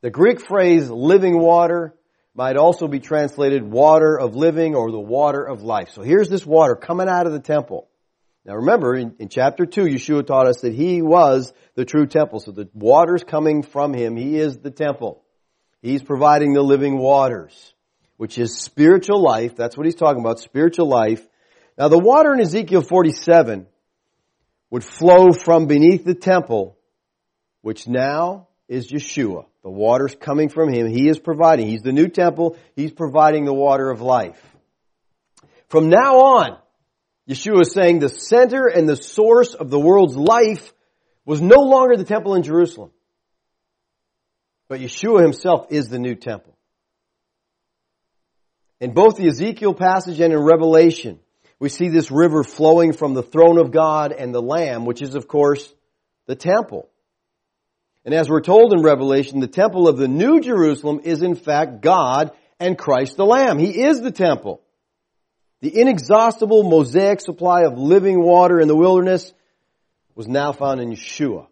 [0.02, 1.96] The Greek phrase living water
[2.36, 5.90] might also be translated water of living or the water of life.
[5.92, 7.88] So here's this water coming out of the temple.
[8.46, 12.42] Now remember, in, in, chapter 2, Yeshua taught us that He was the true temple.
[12.42, 14.18] So the water's coming from Him.
[14.18, 15.24] He is the temple.
[15.82, 17.74] He's providing the living waters,
[18.18, 19.56] which is spiritual life.
[19.56, 21.26] That's what he's talking about, spiritual life.
[21.78, 23.68] Now the water in Ezekiel 47
[24.72, 26.78] would flow from beneath the temple,
[27.62, 29.46] which now is Yeshua.
[29.66, 30.86] The water's coming from him.
[30.86, 31.68] He is providing.
[31.68, 32.56] He's the new temple.
[32.76, 34.40] He's providing the water of life.
[35.70, 36.60] From now on,
[37.28, 40.72] Yeshua is saying the center and the source of the world's life
[41.26, 42.92] was no longer the temple in Jerusalem.
[44.68, 46.56] But Yeshua himself is the new temple.
[48.80, 51.20] In both the Ezekiel passage and in Revelation,
[51.58, 55.16] we see this river flowing from the throne of God and the Lamb, which is
[55.16, 55.74] of course
[56.28, 56.88] the temple.
[58.06, 61.82] And as we're told in Revelation, the temple of the New Jerusalem is in fact
[61.82, 63.58] God and Christ the Lamb.
[63.58, 64.62] He is the temple.
[65.62, 69.34] The inexhaustible mosaic supply of living water in the wilderness
[70.14, 71.48] was now found in Yeshua,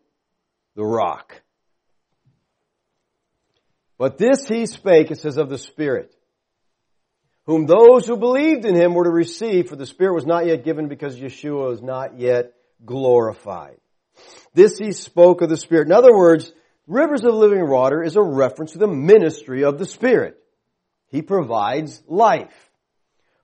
[0.75, 1.41] the rock.
[3.97, 6.13] But this he spake, it says, of the Spirit,
[7.45, 10.63] whom those who believed in him were to receive, for the Spirit was not yet
[10.63, 12.53] given because Yeshua was not yet
[12.85, 13.77] glorified.
[14.53, 15.87] This he spoke of the Spirit.
[15.87, 16.51] In other words,
[16.87, 20.37] rivers of living water is a reference to the ministry of the Spirit.
[21.07, 22.71] He provides life,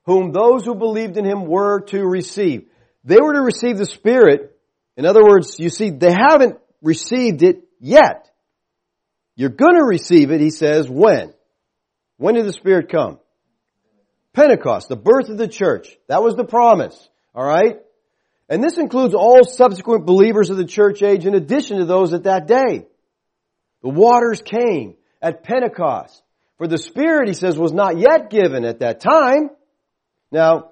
[0.03, 2.67] whom those who believed in him were to receive.
[3.03, 4.55] They were to receive the Spirit.
[4.97, 8.29] In other words, you see, they haven't received it yet.
[9.35, 11.33] You're gonna receive it, he says, when?
[12.17, 13.19] When did the Spirit come?
[14.33, 15.95] Pentecost, the birth of the church.
[16.07, 17.09] That was the promise.
[17.35, 17.79] Alright?
[18.49, 22.23] And this includes all subsequent believers of the church age in addition to those at
[22.23, 22.87] that day.
[23.83, 26.23] The waters came at Pentecost.
[26.57, 29.51] For the Spirit, he says, was not yet given at that time.
[30.31, 30.71] Now,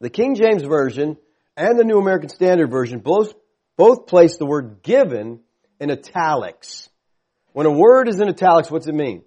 [0.00, 1.18] the King James Version
[1.56, 3.34] and the New American Standard Version both,
[3.76, 5.40] both place the word given
[5.80, 6.88] in italics.
[7.52, 9.22] When a word is in italics, what's it mean?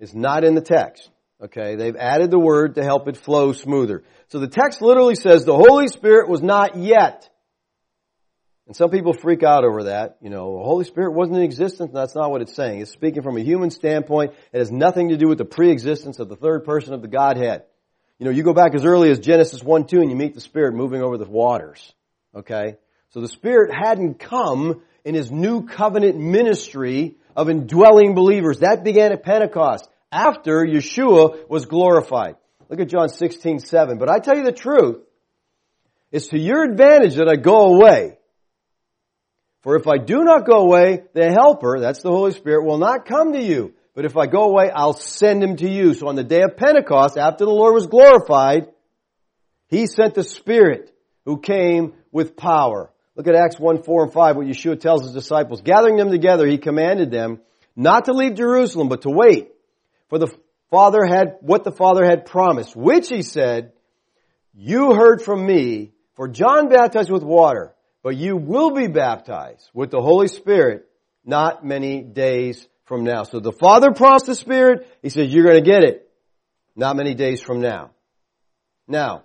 [0.00, 1.08] It's not in the text.
[1.42, 4.04] Okay, they've added the word to help it flow smoother.
[4.28, 7.28] So the text literally says the Holy Spirit was not yet.
[8.68, 10.18] And some people freak out over that.
[10.20, 11.90] You know, the Holy Spirit wasn't in existence.
[11.92, 12.80] That's not what it's saying.
[12.80, 14.34] It's speaking from a human standpoint.
[14.52, 17.64] It has nothing to do with the pre-existence of the third person of the Godhead.
[18.20, 20.40] You know, you go back as early as Genesis 1, 2 and you meet the
[20.40, 21.92] Spirit moving over the waters.
[22.36, 22.76] Okay?
[23.10, 28.60] So the Spirit hadn't come in his new covenant ministry of indwelling believers.
[28.60, 32.36] That began at Pentecost after Yeshua was glorified.
[32.68, 33.98] Look at John 16, 7.
[33.98, 35.02] But I tell you the truth,
[36.12, 38.18] it's to your advantage that I go away.
[39.62, 43.06] For if I do not go away, the helper, that's the Holy Spirit, will not
[43.06, 43.74] come to you.
[43.94, 45.94] But if I go away, I'll send him to you.
[45.94, 48.68] So on the day of Pentecost, after the Lord was glorified,
[49.68, 50.94] he sent the Spirit
[51.24, 52.90] who came with power.
[53.14, 55.60] Look at Acts 1, 4 and 5, what Yeshua tells his disciples.
[55.60, 57.40] Gathering them together, he commanded them
[57.76, 59.51] not to leave Jerusalem, but to wait.
[60.12, 60.28] For the
[60.70, 63.72] Father had, what the Father had promised, which he said,
[64.52, 69.90] you heard from me, for John baptized with water, but you will be baptized with
[69.90, 70.84] the Holy Spirit
[71.24, 73.22] not many days from now.
[73.22, 76.06] So the Father promised the Spirit, he says, you're going to get it
[76.76, 77.92] not many days from now.
[78.86, 79.22] Now,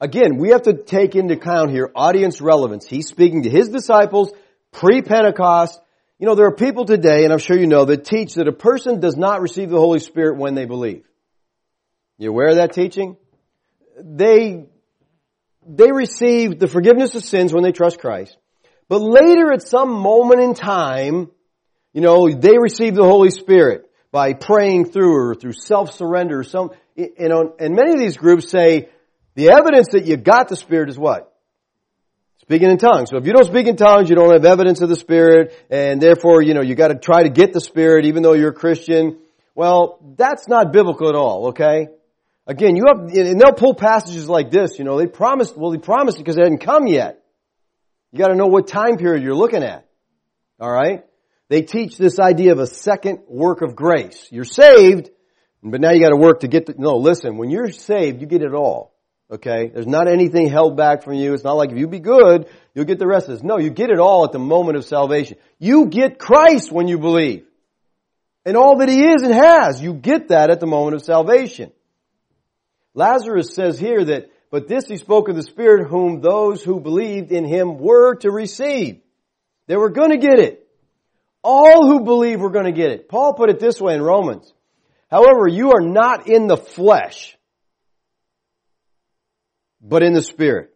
[0.00, 2.86] Again, we have to take into account here audience relevance.
[2.86, 4.30] He's speaking to his disciples
[4.70, 5.80] pre-Pentecost.
[6.18, 8.52] You know, there are people today, and I'm sure you know, that teach that a
[8.52, 11.04] person does not receive the Holy Spirit when they believe.
[12.18, 13.16] You aware of that teaching?
[14.02, 14.66] They,
[15.64, 18.36] they receive the forgiveness of sins when they trust Christ.
[18.88, 21.30] But later at some moment in time,
[21.92, 26.40] you know, they receive the Holy Spirit by praying through or through self-surrender.
[26.40, 28.88] or Some, you know, and many of these groups say,
[29.36, 31.32] the evidence that you got the Spirit is what?
[32.48, 33.10] Speaking in tongues.
[33.10, 36.00] So if you don't speak in tongues, you don't have evidence of the Spirit, and
[36.00, 39.18] therefore, you know, you gotta try to get the Spirit even though you're a Christian.
[39.54, 41.88] Well, that's not biblical at all, okay?
[42.46, 45.76] Again, you have, and they'll pull passages like this, you know, they promised, well, they
[45.76, 47.22] promised because it hadn't come yet.
[48.12, 49.86] You gotta know what time period you're looking at.
[50.58, 51.04] Alright?
[51.50, 54.26] They teach this idea of a second work of grace.
[54.30, 55.10] You're saved,
[55.62, 58.40] but now you gotta work to get the, no, listen, when you're saved, you get
[58.40, 58.94] it all.
[59.30, 59.68] Okay?
[59.68, 61.34] There's not anything held back from you.
[61.34, 63.42] It's not like if you be good, you'll get the rest of this.
[63.42, 65.36] No, you get it all at the moment of salvation.
[65.58, 67.44] You get Christ when you believe.
[68.44, 71.72] And all that He is and has, you get that at the moment of salvation.
[72.94, 77.30] Lazarus says here that, but this he spoke of the Spirit whom those who believed
[77.30, 79.02] in Him were to receive.
[79.66, 80.66] They were gonna get it.
[81.44, 83.08] All who believe were gonna get it.
[83.08, 84.52] Paul put it this way in Romans.
[85.10, 87.37] However, you are not in the flesh
[89.80, 90.70] but in the Spirit.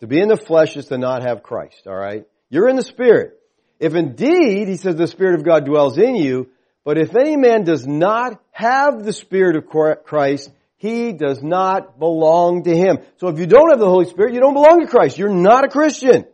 [0.00, 2.26] To be in the flesh is to not have Christ, alright?
[2.50, 3.38] You're in the Spirit.
[3.78, 6.50] If indeed, he says, the Spirit of God dwells in you,
[6.84, 12.64] but if any man does not have the Spirit of Christ, he does not belong
[12.64, 12.98] to him.
[13.16, 15.18] So if you don't have the Holy Spirit, you don't belong to Christ.
[15.18, 16.26] You're not a Christian.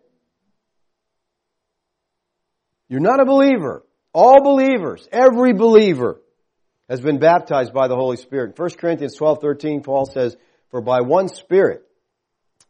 [2.88, 3.84] You're not a believer.
[4.12, 6.20] All believers, every believer
[6.88, 8.58] has been baptized by the Holy Spirit.
[8.58, 10.36] 1 Corinthians 12, 13, Paul says,
[10.72, 11.84] for by one Spirit,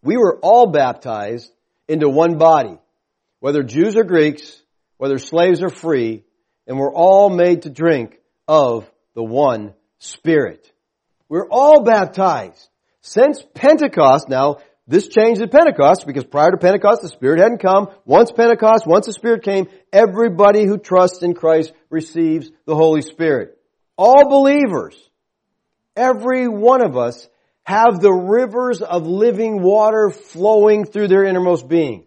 [0.02, 1.50] we were all baptized
[1.88, 2.76] into one body,
[3.40, 4.60] whether Jews or Greeks,
[4.98, 6.24] whether slaves or free,
[6.66, 10.70] and we're all made to drink of the one Spirit.
[11.28, 12.68] We're all baptized.
[13.00, 14.56] Since Pentecost, now,
[14.88, 17.88] this changed at Pentecost because prior to Pentecost, the Spirit hadn't come.
[18.04, 23.56] Once Pentecost, once the Spirit came, everybody who trusts in Christ receives the Holy Spirit.
[23.96, 24.96] All believers,
[25.96, 27.28] every one of us
[27.64, 32.06] have the rivers of living water flowing through their innermost being.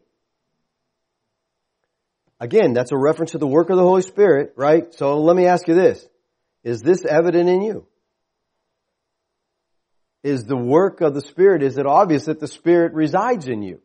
[2.40, 4.94] Again, that's a reference to the work of the Holy Spirit, right?
[4.94, 6.06] So let me ask you this.
[6.64, 7.88] Is this evident in you?
[10.24, 13.82] Is the work of the Spirit, is it obvious that the Spirit resides in you?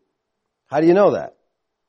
[0.66, 1.36] How do you know that?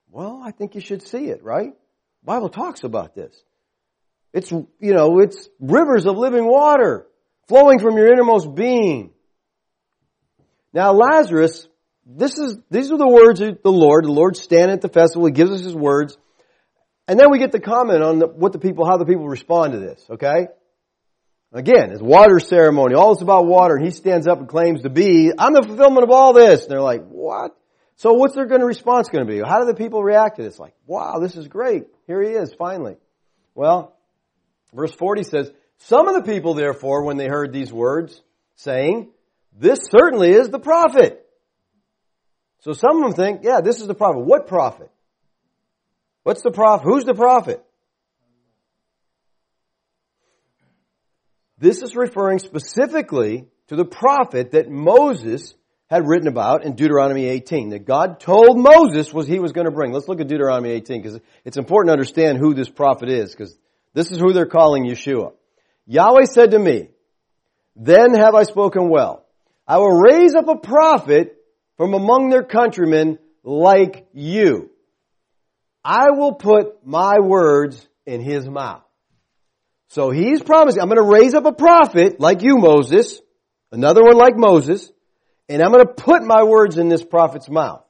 [0.10, 1.72] Well, I think you should see it, right?
[1.72, 3.34] The Bible talks about this.
[4.34, 7.08] It's, you know, it's rivers of living water
[7.48, 9.12] flowing from your innermost being.
[10.74, 11.68] Now Lazarus,
[12.06, 14.06] this is, these are the words of the Lord.
[14.06, 15.26] The Lord standing at the festival.
[15.26, 16.18] He gives us His words.
[17.08, 19.74] And then we get the comment on the, what the people, how the people respond
[19.74, 20.48] to this, okay?
[21.54, 22.96] Again, it's water ceremony.
[22.96, 23.76] All this about water.
[23.76, 26.62] And he stands up and claims to be, I'm the fulfillment of all this.
[26.62, 27.58] And they're like, what?
[27.98, 29.42] So what's their going to response going to be?
[29.46, 30.58] How do the people react to this?
[30.58, 31.84] Like, wow, this is great.
[32.08, 32.96] Here he is, finally.
[33.54, 33.96] Well,
[34.74, 38.22] verse 40 says, some of the people therefore, when they heard these words,
[38.56, 39.10] saying,
[39.62, 41.24] this certainly is the prophet.
[42.62, 44.26] So some of them think, yeah, this is the prophet.
[44.26, 44.90] What prophet?
[46.24, 46.84] What's the prophet?
[46.84, 47.64] Who's the prophet?
[51.60, 55.54] This is referring specifically to the prophet that Moses
[55.92, 59.72] had written about in Deuteronomy 18, that God told Moses was he was going to
[59.72, 59.92] bring.
[59.92, 63.56] Let's look at Deuteronomy 18 because it's important to understand who this prophet is because
[63.94, 65.34] this is who they're calling Yeshua.
[65.86, 66.88] Yahweh said to me,
[67.76, 69.28] then have I spoken well.
[69.72, 71.38] I will raise up a prophet
[71.78, 74.70] from among their countrymen like you.
[75.82, 78.84] I will put my words in his mouth.
[79.88, 83.22] So he's promising, I'm going to raise up a prophet like you, Moses,
[83.72, 84.92] another one like Moses,
[85.48, 87.86] and I'm going to put my words in this prophet's mouth.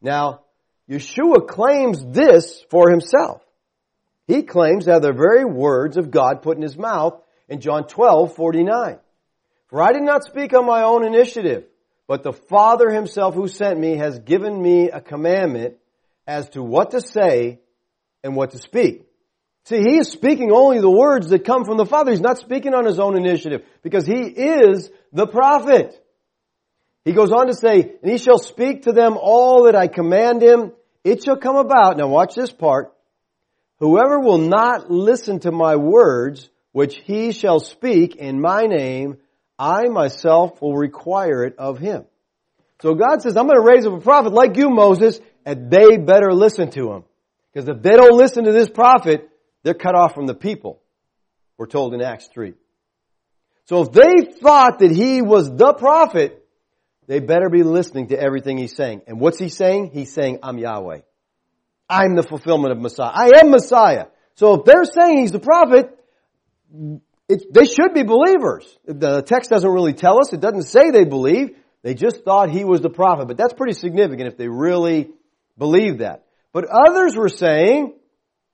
[0.00, 0.42] Now,
[0.88, 3.42] Yeshua claims this for himself.
[4.28, 7.88] He claims to have the very words of God put in his mouth in John
[7.88, 9.00] 12, 49.
[9.72, 11.64] For I did not speak on my own initiative,
[12.06, 15.76] but the Father himself who sent me has given me a commandment
[16.26, 17.58] as to what to say
[18.22, 19.06] and what to speak.
[19.64, 22.10] See, he is speaking only the words that come from the Father.
[22.10, 25.98] He's not speaking on his own initiative because he is the prophet.
[27.06, 30.42] He goes on to say, and he shall speak to them all that I command
[30.42, 30.72] him.
[31.02, 32.92] It shall come about, now watch this part,
[33.78, 39.16] whoever will not listen to my words, which he shall speak in my name,
[39.58, 42.04] I myself will require it of him.
[42.80, 45.96] So God says, I'm going to raise up a prophet like you, Moses, and they
[45.98, 47.04] better listen to him.
[47.52, 49.30] Because if they don't listen to this prophet,
[49.62, 50.80] they're cut off from the people.
[51.56, 52.54] We're told in Acts 3.
[53.66, 56.44] So if they thought that he was the prophet,
[57.06, 59.02] they better be listening to everything he's saying.
[59.06, 59.90] And what's he saying?
[59.92, 61.00] He's saying, I'm Yahweh.
[61.88, 63.12] I'm the fulfillment of Messiah.
[63.12, 64.06] I am Messiah.
[64.34, 65.96] So if they're saying he's the prophet,
[67.32, 68.66] it, they should be believers.
[68.84, 70.32] The text doesn't really tell us.
[70.32, 71.56] It doesn't say they believe.
[71.82, 75.10] They just thought he was the prophet, but that's pretty significant if they really
[75.58, 76.24] believe that.
[76.52, 77.94] But others were saying,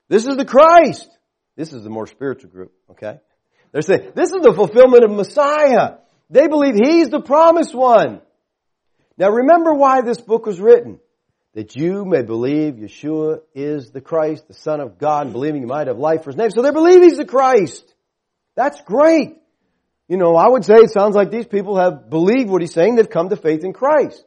[0.07, 1.07] this is the Christ.
[1.55, 3.19] This is the more spiritual group, okay?
[3.71, 5.97] They're saying, this is the fulfillment of Messiah.
[6.29, 8.21] They believe he's the promised one.
[9.17, 10.99] Now remember why this book was written.
[11.55, 15.67] That you may believe Yeshua is the Christ, the Son of God, and believing you
[15.67, 16.51] might have life for his name.
[16.51, 17.93] So they believe he's the Christ.
[18.59, 19.37] That's great.
[20.09, 22.95] You know, I would say it sounds like these people have believed what he's saying.
[22.95, 24.21] They've come to faith in Christ.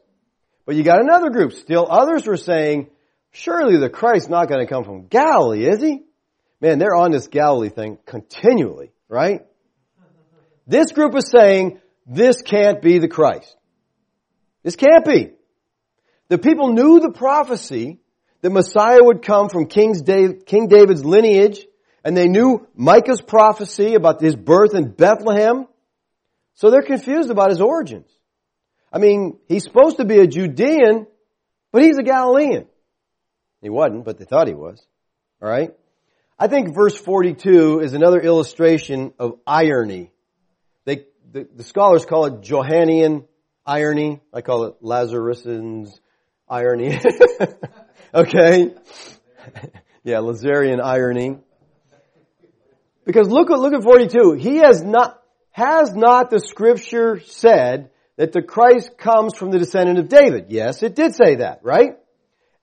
[0.65, 1.53] But you got another group.
[1.53, 2.89] Still others were saying,
[3.29, 6.01] surely the Christ's not going to come from Galilee, is he?
[6.61, 9.45] Man, they're on this Galilee thing continually, right?
[10.65, 13.55] This group is saying, this can't be the Christ.
[14.63, 15.33] This can't be.
[16.29, 17.99] The people knew the prophecy
[18.41, 21.67] that Messiah would come from King David's lineage,
[22.03, 25.67] and they knew Micah's prophecy about his birth in Bethlehem.
[26.55, 28.09] So they're confused about his origins.
[28.91, 31.07] I mean, he's supposed to be a Judean,
[31.71, 32.67] but he's a Galilean.
[33.61, 34.85] He wasn't, but they thought he was.
[35.41, 35.73] Alright?
[36.37, 40.11] I think verse 42 is another illustration of irony.
[40.85, 43.25] They, the, the scholars call it Johannian
[43.65, 44.21] irony.
[44.33, 45.99] I call it Lazarus's
[46.47, 46.99] irony.
[48.13, 48.73] okay?
[50.03, 51.37] yeah, Lazarian irony.
[53.05, 54.33] Because look at, look at 42.
[54.33, 59.99] He has not, has not the scripture said that the Christ comes from the descendant
[59.99, 60.45] of David?
[60.49, 61.97] Yes, it did say that, right?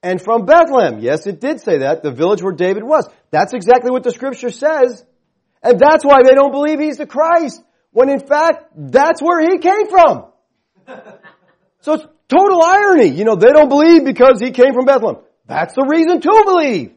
[0.02, 1.00] And from Bethlehem.
[1.00, 3.08] Yes, it did say that, the village where David was.
[3.30, 5.04] That's exactly what the scripture says.
[5.62, 7.62] And that's why they don't believe he's the Christ.
[7.92, 10.26] When in fact, that's where he came from.
[11.82, 13.08] So it's total irony.
[13.08, 15.22] You know, they don't believe because he came from Bethlehem.
[15.46, 16.92] That's the reason to believe.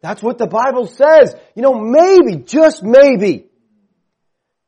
[0.00, 1.34] That's what the Bible says.
[1.54, 3.46] You know, maybe, just maybe,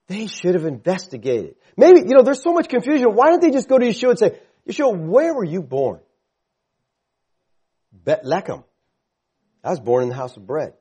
[0.08, 1.54] they should have investigated.
[1.76, 3.08] Maybe, you know, there's so much confusion.
[3.14, 6.00] Why don't they just go to Yeshua and say, Yeshua, where were you born?
[7.92, 8.64] Bethlehem.
[9.64, 10.74] I was born in the house of bread.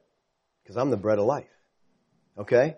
[0.64, 1.46] Because I'm the bread of life.
[2.38, 2.76] Okay?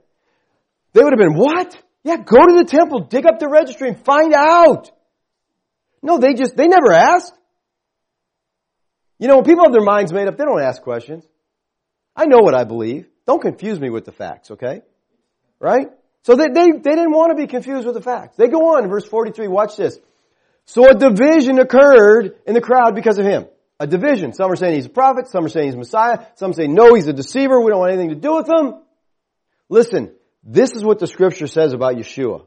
[0.93, 1.75] They would have been, what?
[2.03, 4.91] Yeah, go to the temple, dig up the registry and find out.
[6.01, 7.33] No, they just, they never asked.
[9.17, 11.25] You know, when people have their minds made up, they don't ask questions.
[12.15, 13.07] I know what I believe.
[13.25, 14.81] Don't confuse me with the facts, okay?
[15.59, 15.87] Right?
[16.23, 18.35] So they, they, they didn't want to be confused with the facts.
[18.37, 19.97] They go on verse 43, watch this.
[20.65, 23.47] So a division occurred in the crowd because of him.
[23.79, 24.33] A division.
[24.33, 27.07] Some are saying he's a prophet, some are saying he's Messiah, some say no, he's
[27.07, 28.75] a deceiver, we don't want anything to do with him.
[29.67, 32.45] Listen, this is what the scripture says about Yeshua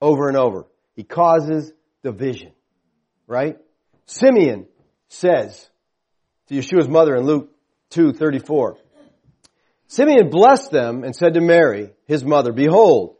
[0.00, 0.66] over and over.
[0.94, 2.52] He causes division.
[3.26, 3.56] Right?
[4.06, 4.66] Simeon
[5.08, 5.68] says
[6.48, 7.50] to Yeshua's mother in Luke
[7.90, 8.76] 2:34.
[9.88, 13.16] Simeon blessed them and said to Mary, his mother, Behold,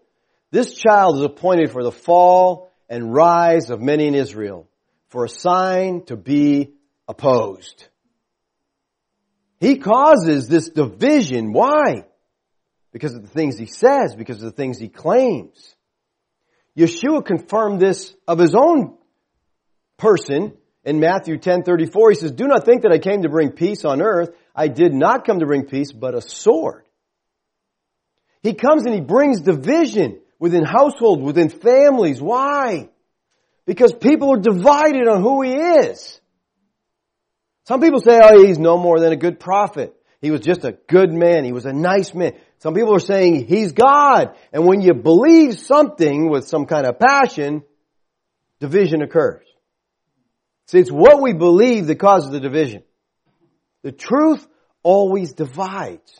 [0.51, 4.69] this child is appointed for the fall and rise of many in Israel,
[5.09, 6.75] for a sign to be
[7.07, 7.89] opposed.
[9.61, 11.53] He causes this division.
[11.53, 12.05] Why?
[12.93, 15.75] Because of the things he says, because of the things he claims.
[16.77, 18.97] Yeshua confirmed this of his own
[19.97, 20.53] person
[20.85, 24.01] in Matthew 10:34 he says, "Do not think that I came to bring peace on
[24.01, 24.31] earth.
[24.59, 26.85] I did not come to bring peace, but a sword."
[28.43, 32.21] He comes and he brings division within household, within families.
[32.21, 32.91] Why?
[33.67, 36.21] Because people are divided on who he is.
[37.65, 39.95] Some people say, oh, he's no more than a good prophet.
[40.23, 41.45] He was just a good man.
[41.45, 42.33] He was a nice man.
[42.61, 44.35] Some people are saying he's God.
[44.53, 47.63] And when you believe something with some kind of passion,
[48.59, 49.45] division occurs.
[50.69, 52.83] See, it's what we believe that causes the division.
[53.89, 54.47] The truth
[54.83, 56.13] always divides.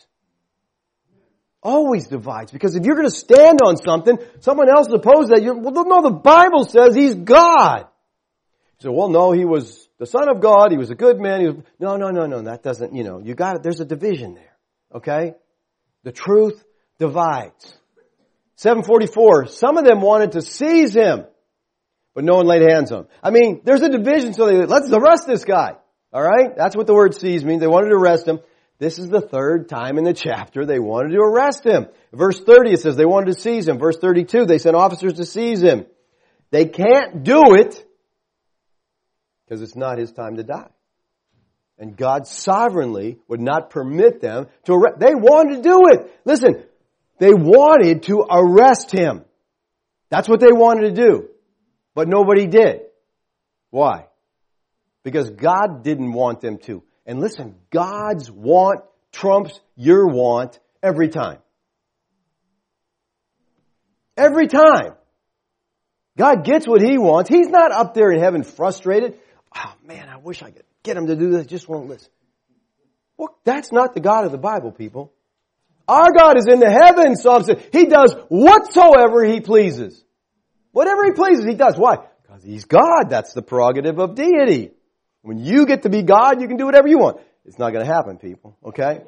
[1.61, 2.51] Always divides.
[2.51, 6.01] Because if you're going to stand on something, someone else opposes that, you're, well, no,
[6.01, 7.85] the Bible says he's God.
[8.79, 11.47] Say, well, no, he was the son of God, he was a good man, he
[11.49, 14.33] was, no, no, no, no, that doesn't, you know, you got it, there's a division
[14.33, 14.57] there.
[14.95, 15.35] Okay?
[16.01, 16.63] The truth
[16.97, 17.71] divides.
[18.55, 21.25] 744, some of them wanted to seize him,
[22.15, 23.07] but no one laid hands on him.
[23.21, 25.73] I mean, there's a division, so they, let's arrest this guy.
[26.13, 26.55] Alright?
[26.55, 27.61] That's what the word seize means.
[27.61, 28.39] They wanted to arrest him.
[28.79, 31.87] This is the third time in the chapter they wanted to arrest him.
[32.13, 33.77] Verse 30 it says they wanted to seize him.
[33.77, 35.85] Verse 32 they sent officers to seize him.
[36.51, 37.85] They can't do it
[39.45, 40.69] because it's not his time to die.
[41.77, 44.99] And God sovereignly would not permit them to arrest.
[44.99, 46.11] They wanted to do it.
[46.25, 46.63] Listen,
[47.19, 49.23] they wanted to arrest him.
[50.09, 51.29] That's what they wanted to do.
[51.93, 52.81] But nobody did.
[53.69, 54.08] Why?
[55.03, 56.83] Because God didn't want them to.
[57.05, 58.81] And listen, God's want
[59.11, 61.39] trumps your want every time.
[64.17, 64.93] Every time.
[66.17, 67.29] God gets what he wants.
[67.29, 69.17] He's not up there in heaven frustrated.
[69.55, 71.47] Oh man, I wish I could get him to do this.
[71.47, 72.09] Just won't listen.
[73.17, 75.13] Well, that's not the God of the Bible, people.
[75.87, 77.57] Our God is in the heavens, Psalm says.
[77.71, 80.03] He does whatsoever He pleases.
[80.71, 81.77] Whatever He pleases, He does.
[81.77, 81.97] Why?
[82.21, 83.09] Because He's God.
[83.09, 84.71] That's the prerogative of deity.
[85.21, 87.21] When you get to be God, you can do whatever you want.
[87.45, 88.57] It's not going to happen, people.
[88.63, 89.01] Okay?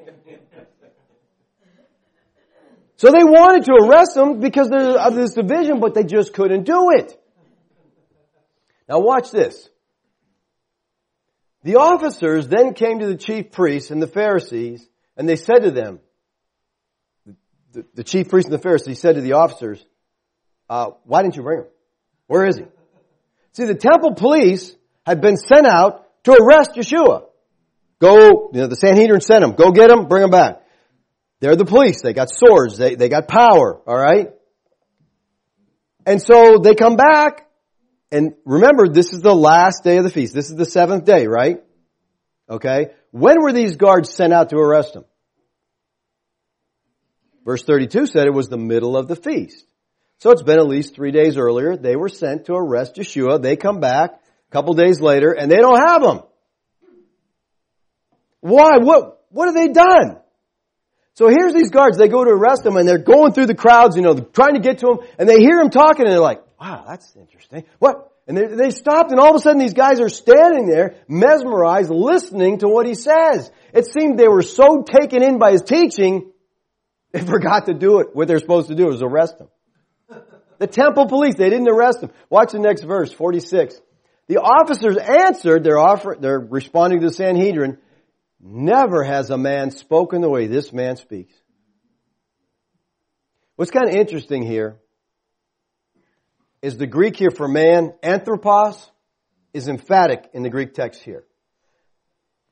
[2.97, 6.91] So they wanted to arrest him because of this division, but they just couldn't do
[6.91, 7.20] it.
[8.88, 9.70] Now watch this.
[11.64, 15.72] The officers then came to the chief priests and the Pharisees, and they said to
[15.72, 15.99] them,
[17.74, 19.84] the, the chief priest and the Pharisees said to the officers,
[20.70, 21.68] uh, why didn't you bring him?
[22.28, 22.66] Where is he?
[23.53, 27.23] See, the temple police had been sent out to arrest Yeshua.
[27.99, 29.53] Go, you know, the Sanhedrin sent him.
[29.53, 30.63] Go get him, bring him back.
[31.39, 32.01] They're the police.
[32.01, 32.77] They got swords.
[32.77, 33.81] They, they got power.
[33.85, 34.31] All right?
[36.05, 37.47] And so they come back.
[38.11, 40.33] And remember, this is the last day of the feast.
[40.33, 41.63] This is the seventh day, right?
[42.49, 42.87] Okay?
[43.11, 45.05] When were these guards sent out to arrest him?
[47.45, 49.65] Verse 32 said it was the middle of the feast.
[50.19, 51.75] So it's been at least three days earlier.
[51.75, 53.41] They were sent to arrest Yeshua.
[53.41, 54.20] They come back
[54.51, 56.19] couple days later and they don't have them.
[58.41, 58.77] Why?
[58.77, 60.17] What, what have they done?
[61.13, 61.97] So here's these guards.
[61.97, 64.59] They go to arrest him and they're going through the crowds, you know, trying to
[64.59, 67.65] get to him and they hear him talking and they're like, wow, that's interesting.
[67.79, 68.11] What?
[68.27, 71.89] And they, they stopped and all of a sudden these guys are standing there, mesmerized,
[71.89, 73.51] listening to what he says.
[73.73, 76.31] It seemed they were so taken in by his teaching,
[77.11, 78.07] they forgot to do it.
[78.13, 79.47] What they're supposed to do is arrest him.
[80.59, 82.11] The temple police, they didn't arrest him.
[82.29, 83.81] Watch the next verse, 46.
[84.32, 87.79] The officers answered, they're, offer, they're responding to the Sanhedrin,
[88.39, 91.34] never has a man spoken the way this man speaks.
[93.57, 94.77] What's kind of interesting here
[96.61, 98.89] is the Greek here for man, anthropos,
[99.53, 101.25] is emphatic in the Greek text here.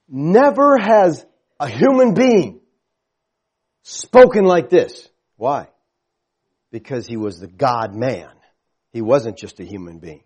[0.09, 1.25] Never has
[1.61, 2.59] a human being
[3.83, 5.07] spoken like this.
[5.37, 5.69] Why?
[6.71, 8.31] Because he was the God man.
[8.91, 10.23] He wasn't just a human being.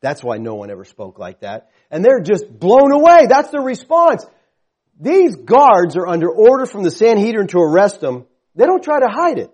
[0.00, 1.70] That's why no one ever spoke like that.
[1.90, 3.26] And they're just blown away.
[3.28, 4.24] That's the response.
[5.00, 8.26] These guards are under order from the Sanhedrin to arrest them.
[8.54, 9.50] They don't try to hide it.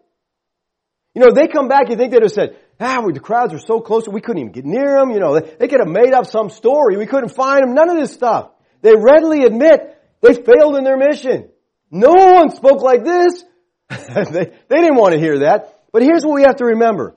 [1.14, 3.80] You know, they come back, you think they'd have said, ah, the crowds were so
[3.80, 5.10] close, that we couldn't even get near them.
[5.10, 6.96] You know, they, they could have made up some story.
[6.96, 7.74] We couldn't find them.
[7.74, 8.50] None of this stuff.
[8.82, 11.50] They readily admit they failed in their mission.
[11.90, 13.44] No one spoke like this.
[13.90, 15.82] they, they didn't want to hear that.
[15.92, 17.14] But here's what we have to remember.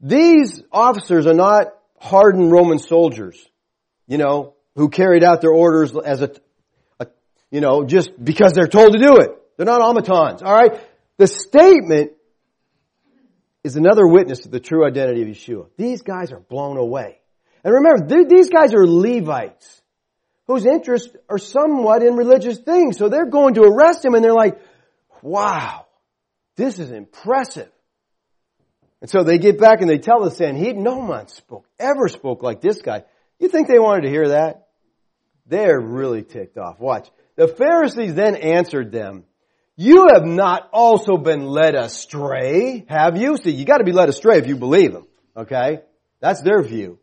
[0.00, 3.38] These officers are not hardened Roman soldiers,
[4.06, 6.30] you know, who carried out their orders as a,
[7.00, 7.06] a
[7.50, 9.30] you know, just because they're told to do it.
[9.56, 10.80] They're not automatons, alright?
[11.16, 12.12] The statement
[13.64, 15.68] is another witness to the true identity of Yeshua.
[15.76, 17.18] These guys are blown away.
[17.64, 19.82] And remember, these guys are Levites
[20.46, 22.96] whose interests are somewhat in religious things.
[22.96, 24.60] So they're going to arrest him and they're like,
[25.22, 25.86] wow,
[26.56, 27.70] this is impressive.
[29.00, 32.42] And so they get back and they tell the Sanhedrin, no one spoke, ever spoke
[32.42, 33.04] like this guy.
[33.38, 34.68] You think they wanted to hear that?
[35.46, 36.80] They're really ticked off.
[36.80, 37.08] Watch.
[37.36, 39.24] The Pharisees then answered them,
[39.76, 43.36] you have not also been led astray, have you?
[43.36, 45.06] See, you gotta be led astray if you believe them.
[45.36, 45.80] Okay?
[46.20, 46.98] That's their view.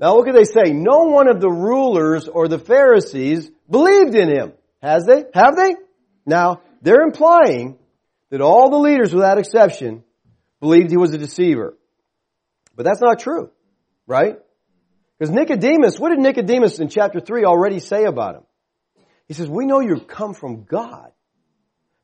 [0.00, 0.72] Now look what they say.
[0.72, 4.52] No one of the rulers or the Pharisees believed in him.
[4.82, 5.24] Has they?
[5.34, 5.76] Have they?
[6.26, 7.78] Now, they're implying
[8.30, 10.02] that all the leaders without exception
[10.60, 11.76] believed he was a deceiver.
[12.76, 13.50] But that's not true.
[14.06, 14.38] Right?
[15.18, 18.42] Because Nicodemus, what did Nicodemus in chapter 3 already say about him?
[19.28, 21.12] He says, we know you come from God.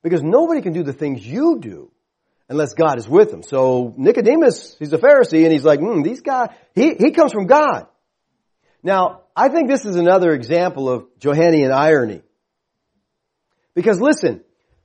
[0.02, 1.90] Because nobody can do the things you do
[2.48, 3.42] unless God is with them.
[3.42, 7.46] So Nicodemus, he's a Pharisee and he's like, hmm, these guys, he, he comes from
[7.46, 7.86] God.
[8.82, 12.22] Now, I think this is another example of Johannine irony.
[13.74, 14.42] Because listen,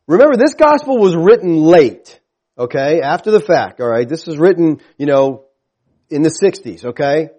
[0.08, 2.21] remember this gospel was written late,
[2.62, 4.08] okay, after the fact, alright?
[4.08, 5.46] This was written, you know,
[6.10, 7.30] in the 60s, okay?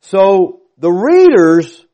[0.00, 1.84] So the readers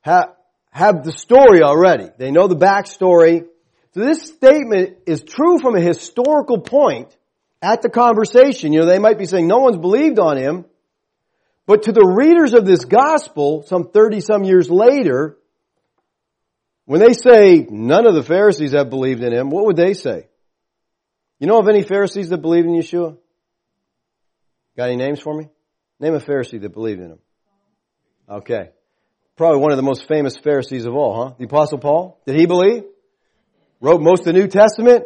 [0.00, 0.34] have,
[0.70, 2.08] have the story already.
[2.18, 3.44] They know the backstory.
[3.92, 7.14] So this statement is true from a historical point
[7.60, 8.72] at the conversation.
[8.72, 10.64] You know, they might be saying no one's believed on him.
[11.66, 15.36] But to the readers of this gospel, some 30 some years later,
[16.84, 20.28] when they say none of the Pharisees have believed in him, what would they say?
[21.38, 23.16] You know of any Pharisees that believed in Yeshua?
[24.76, 25.48] Got any names for me?
[26.00, 27.18] Name a Pharisee that believed in him.
[28.28, 28.70] Okay.
[29.36, 31.34] Probably one of the most famous Pharisees of all, huh?
[31.38, 32.20] The Apostle Paul?
[32.26, 32.84] Did he believe?
[33.80, 35.04] wrote most of the New Testament.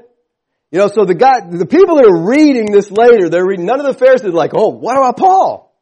[0.70, 3.80] You know, so the guy, the people that are reading this later, they're reading, none
[3.80, 5.74] of the Pharisees are like, oh, what about Paul?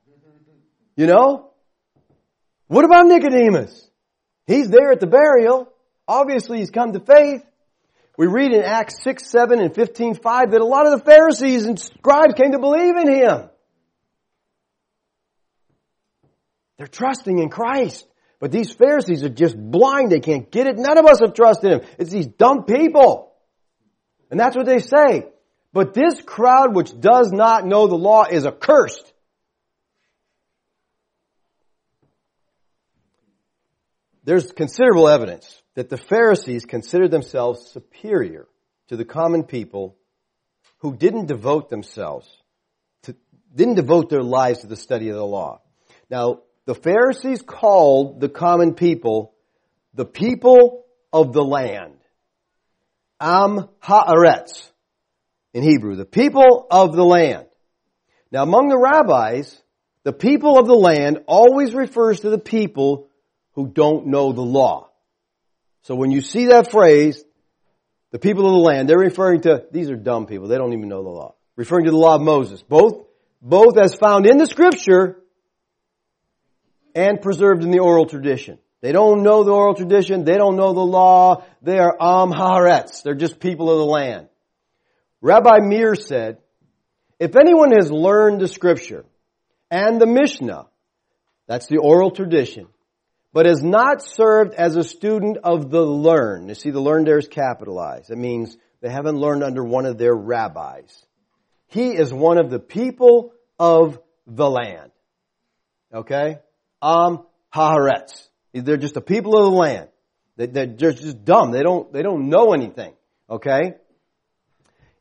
[0.96, 1.50] You know?
[2.68, 3.88] What about Nicodemus?
[4.46, 5.70] He's there at the burial.
[6.06, 7.44] Obviously he's come to faith.
[8.18, 11.66] We read in Acts 6, 7, and 15, 5 that a lot of the Pharisees
[11.66, 13.48] and scribes came to believe in him.
[16.76, 18.08] They're trusting in Christ.
[18.40, 20.10] But these Pharisees are just blind.
[20.10, 20.76] They can't get it.
[20.76, 21.80] None of us have trusted him.
[21.96, 23.32] It's these dumb people.
[24.32, 25.26] And that's what they say.
[25.72, 29.12] But this crowd which does not know the law is accursed.
[34.24, 38.48] There's considerable evidence that the Pharisees considered themselves superior
[38.88, 39.96] to the common people
[40.78, 42.28] who didn't devote themselves
[43.04, 43.14] to,
[43.54, 45.60] didn't devote their lives to the study of the law.
[46.10, 49.34] Now, the Pharisees called the common people
[49.94, 51.94] the people of the land.
[53.20, 54.68] Am haaretz
[55.54, 57.46] in Hebrew, the people of the land.
[58.32, 59.62] Now among the rabbis,
[60.02, 63.10] the people of the land always refers to the people
[63.52, 64.87] who don't know the law.
[65.88, 67.24] So when you see that phrase,
[68.10, 70.90] the people of the land, they're referring to, these are dumb people, they don't even
[70.90, 71.34] know the law.
[71.56, 72.62] Referring to the law of Moses.
[72.62, 73.06] Both,
[73.40, 75.22] both as found in the scripture
[76.94, 78.58] and preserved in the oral tradition.
[78.82, 80.24] They don't know the oral tradition.
[80.24, 81.46] They don't know the law.
[81.62, 83.02] They are Am Haaretz.
[83.02, 84.28] They're just people of the land.
[85.22, 86.36] Rabbi Meir said,
[87.18, 89.06] if anyone has learned the scripture
[89.70, 90.66] and the Mishnah,
[91.46, 92.66] that's the oral tradition,
[93.32, 96.48] but has not served as a student of the learned.
[96.48, 98.10] You see, the learned there is capitalized.
[98.10, 101.04] It means they haven't learned under one of their rabbis.
[101.66, 104.90] He is one of the people of the land.
[105.92, 106.38] Okay?
[106.82, 107.20] Am
[107.54, 108.28] Haaretz.
[108.54, 109.88] They're just the people of the land.
[110.36, 111.50] They're just dumb.
[111.50, 112.94] They don't, they don't know anything.
[113.28, 113.74] Okay?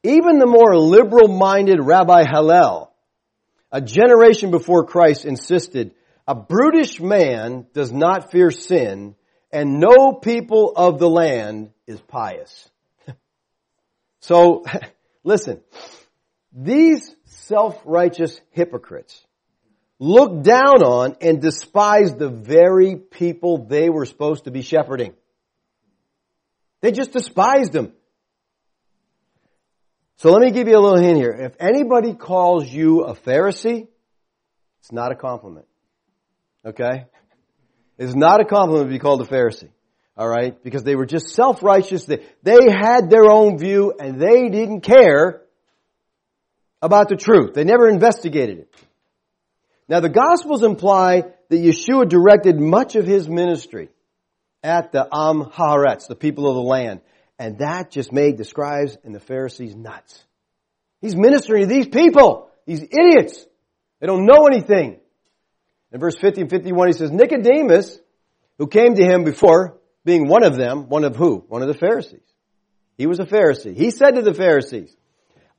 [0.04, 2.92] Even the more liberal-minded Rabbi Hillel,
[3.72, 5.94] a generation before Christ insisted,
[6.28, 9.16] a brutish man does not fear sin,
[9.52, 12.70] and no people of the land is pious.
[14.20, 14.66] so,
[15.24, 15.62] listen,
[16.52, 19.26] these self-righteous hypocrites
[20.00, 25.14] looked down on and despised the very people they were supposed to be shepherding.
[26.82, 27.94] They just despised them.
[30.18, 31.32] So let me give you a little hint here.
[31.32, 33.88] If anybody calls you a Pharisee,
[34.80, 35.68] it's not a compliment.
[36.66, 37.06] Okay?
[37.98, 39.70] It's not a compliment to be called a Pharisee.
[40.18, 40.64] Alright?
[40.64, 42.06] Because they were just self-righteous.
[42.06, 45.42] They, they had their own view and they didn't care
[46.82, 47.54] about the truth.
[47.54, 48.74] They never investigated it.
[49.88, 53.90] Now the Gospels imply that Yeshua directed much of his ministry
[54.64, 57.02] at the Am Haaretz, the people of the land.
[57.40, 60.24] And that just made the scribes and the Pharisees nuts.
[61.00, 63.46] He's ministering to these people, these idiots.
[64.00, 65.00] They don't know anything.
[65.98, 67.98] In verse 50 and 51 he says, Nicodemus,
[68.60, 71.44] who came to him before, being one of them, one of who?
[71.48, 72.22] One of the Pharisees.
[73.00, 73.76] He was a Pharisee.
[73.76, 74.96] He said to the Pharisees,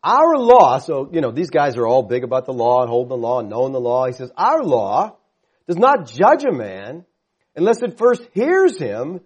[0.01, 3.09] our law, so, you know, these guys are all big about the law and holding
[3.09, 4.07] the law and knowing the law.
[4.07, 5.16] He says, our law
[5.66, 7.05] does not judge a man
[7.57, 9.20] unless it first hears him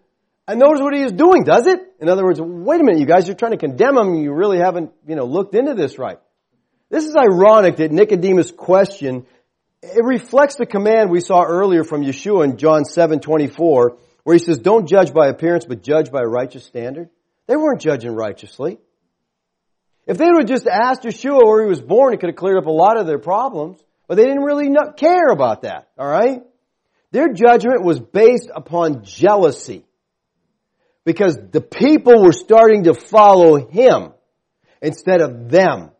[0.48, 1.78] and knows what he is doing, does it?
[2.00, 4.32] In other words, wait a minute, you guys, you're trying to condemn him and you
[4.32, 6.20] really haven't, you know, looked into this right.
[6.88, 9.26] This is ironic that Nicodemus' question,
[9.82, 14.42] it reflects the command we saw earlier from Yeshua in John 7, 24, where he
[14.42, 17.10] says, don't judge by appearance, but judge by a righteous standard.
[17.48, 18.78] They weren't judging righteously.
[20.06, 22.58] If they would have just asked Yeshua where he was born, it could have cleared
[22.58, 23.82] up a lot of their problems.
[24.08, 26.42] But they didn't really care about that, alright?
[27.12, 29.84] Their judgment was based upon jealousy.
[31.04, 34.12] Because the people were starting to follow him
[34.80, 35.91] instead of them.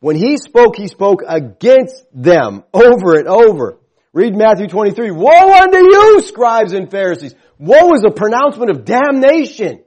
[0.00, 3.78] When he spoke, he spoke against them over and over.
[4.12, 5.10] Read Matthew 23.
[5.10, 7.34] Woe unto you, scribes and Pharisees!
[7.58, 9.82] Woe is a pronouncement of damnation.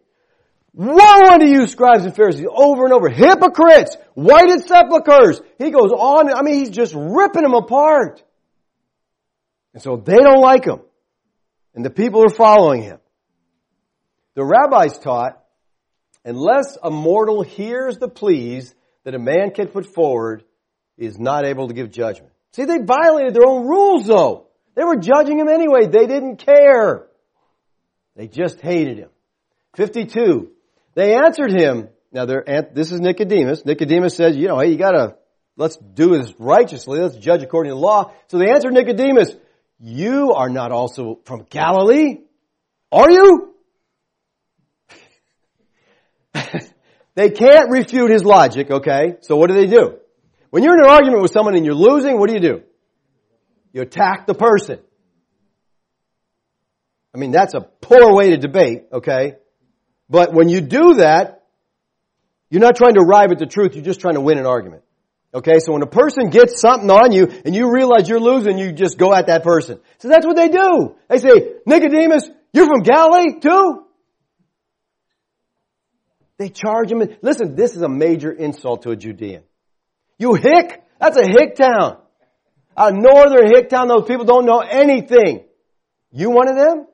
[0.73, 3.09] Woe unto you, scribes and Pharisees, over and over.
[3.09, 3.97] Hypocrites!
[4.13, 5.41] Whited sepulchres!
[5.57, 8.23] He goes on, I mean, he's just ripping them apart.
[9.73, 10.81] And so they don't like him.
[11.75, 12.99] And the people are following him.
[14.35, 15.43] The rabbis taught,
[16.23, 18.73] unless a mortal hears the pleas
[19.03, 20.43] that a man can put forward,
[20.97, 22.31] is not able to give judgment.
[22.51, 24.47] See, they violated their own rules though.
[24.75, 25.87] They were judging him anyway.
[25.87, 27.07] They didn't care.
[28.15, 29.09] They just hated him.
[29.75, 30.51] 52.
[30.95, 31.89] They answered him.
[32.11, 33.65] Now, this is Nicodemus.
[33.65, 35.15] Nicodemus says, you know, hey, you gotta,
[35.55, 36.99] let's do this righteously.
[36.99, 38.11] Let's judge according to the law.
[38.27, 39.31] So they answered Nicodemus,
[39.79, 42.21] you are not also from Galilee?
[42.91, 43.48] Are you?
[47.19, 49.17] They can't refute his logic, okay?
[49.19, 49.97] So what do they do?
[50.51, 52.61] When you're in an argument with someone and you're losing, what do you do?
[53.73, 54.79] You attack the person.
[57.13, 59.35] I mean, that's a poor way to debate, okay?
[60.09, 61.43] But when you do that,
[62.49, 64.83] you're not trying to arrive at the truth, you're just trying to win an argument.
[65.33, 68.71] Okay, so when a person gets something on you and you realize you're losing, you
[68.71, 69.81] just go at that person.
[69.97, 70.95] So that's what they do.
[71.09, 73.88] They say, Nicodemus, you're from Galilee too?
[76.39, 77.03] They charge him.
[77.21, 79.43] Listen, this is a major insult to a Judean.
[80.17, 80.81] You hick?
[80.99, 81.97] That's a hick town.
[82.75, 85.43] A northern hick town, those people don't know anything.
[86.11, 86.87] You one of them?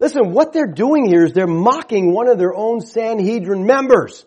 [0.00, 4.26] Listen, what they're doing here is they're mocking one of their own Sanhedrin members.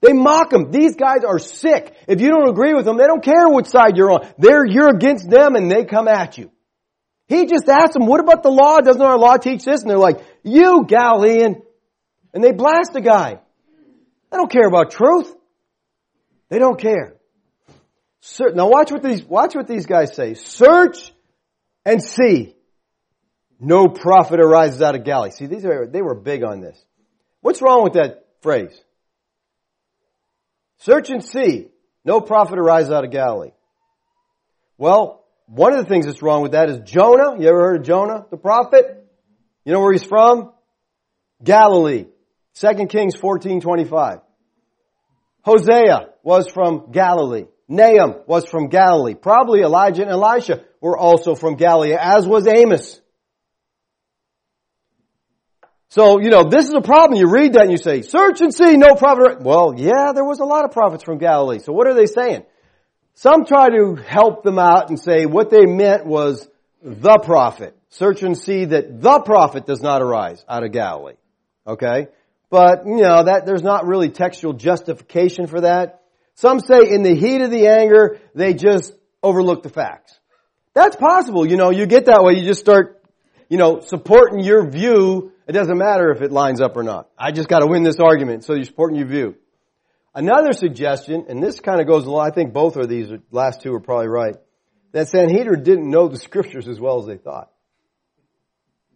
[0.00, 0.70] They mock them.
[0.70, 1.94] These guys are sick.
[2.06, 4.26] If you don't agree with them, they don't care which side you're on.
[4.38, 6.50] They're, you're against them and they come at you.
[7.26, 8.80] He just asked them, what about the law?
[8.80, 9.82] Doesn't our law teach this?
[9.82, 11.62] And they're like, you Galilean.
[12.32, 13.40] And they blast the guy.
[14.30, 15.32] They don't care about truth.
[16.48, 17.14] They don't care.
[18.40, 20.34] Now watch what these, watch what these guys say.
[20.34, 21.12] Search
[21.84, 22.54] and see.
[23.60, 25.30] No prophet arises out of Galilee.
[25.30, 26.78] See, these are, they were big on this.
[27.40, 28.78] What's wrong with that phrase?
[30.78, 31.68] Search and see.
[32.04, 33.50] No prophet arises out of Galilee.
[34.76, 37.40] Well, one of the things that's wrong with that is Jonah.
[37.40, 39.06] You ever heard of Jonah, the prophet?
[39.64, 40.52] You know where he's from?
[41.42, 42.06] Galilee.
[42.60, 44.20] 2 Kings 14:25.
[45.42, 47.46] Hosea was from Galilee.
[47.68, 49.14] Nahum was from Galilee.
[49.14, 53.00] Probably Elijah and Elisha were also from Galilee, as was Amos.
[55.90, 57.18] So, you know, this is a problem.
[57.18, 59.40] You read that and you say, search and see, no prophet.
[59.40, 61.60] Well, yeah, there was a lot of prophets from Galilee.
[61.60, 62.44] So what are they saying?
[63.14, 66.48] Some try to help them out and say what they meant was
[66.82, 67.74] the prophet.
[67.88, 71.16] Search and see that the prophet does not arise out of Galilee.
[71.66, 72.08] Okay?
[72.50, 76.02] But, you know, that, there's not really textual justification for that.
[76.34, 78.92] Some say in the heat of the anger, they just
[79.22, 80.18] overlook the facts.
[80.72, 81.46] That's possible.
[81.46, 83.02] You know, you get that way, you just start,
[83.48, 87.08] you know, supporting your view it doesn't matter if it lines up or not.
[87.18, 89.34] I just got to win this argument, so you're supporting your view.
[90.14, 93.72] Another suggestion, and this kind of goes along, I think both of these last two
[93.72, 94.36] are probably right,
[94.92, 97.50] that Sanhedrin didn't know the scriptures as well as they thought.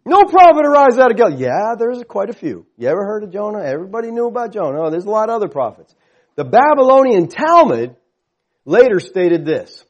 [0.05, 1.43] No prophet arises out of Galilee.
[1.43, 2.65] Yeah, there's quite a few.
[2.77, 3.63] You ever heard of Jonah?
[3.63, 4.83] Everybody knew about Jonah.
[4.83, 5.95] Oh, there's a lot of other prophets.
[6.35, 7.95] The Babylonian Talmud
[8.65, 9.85] later stated this.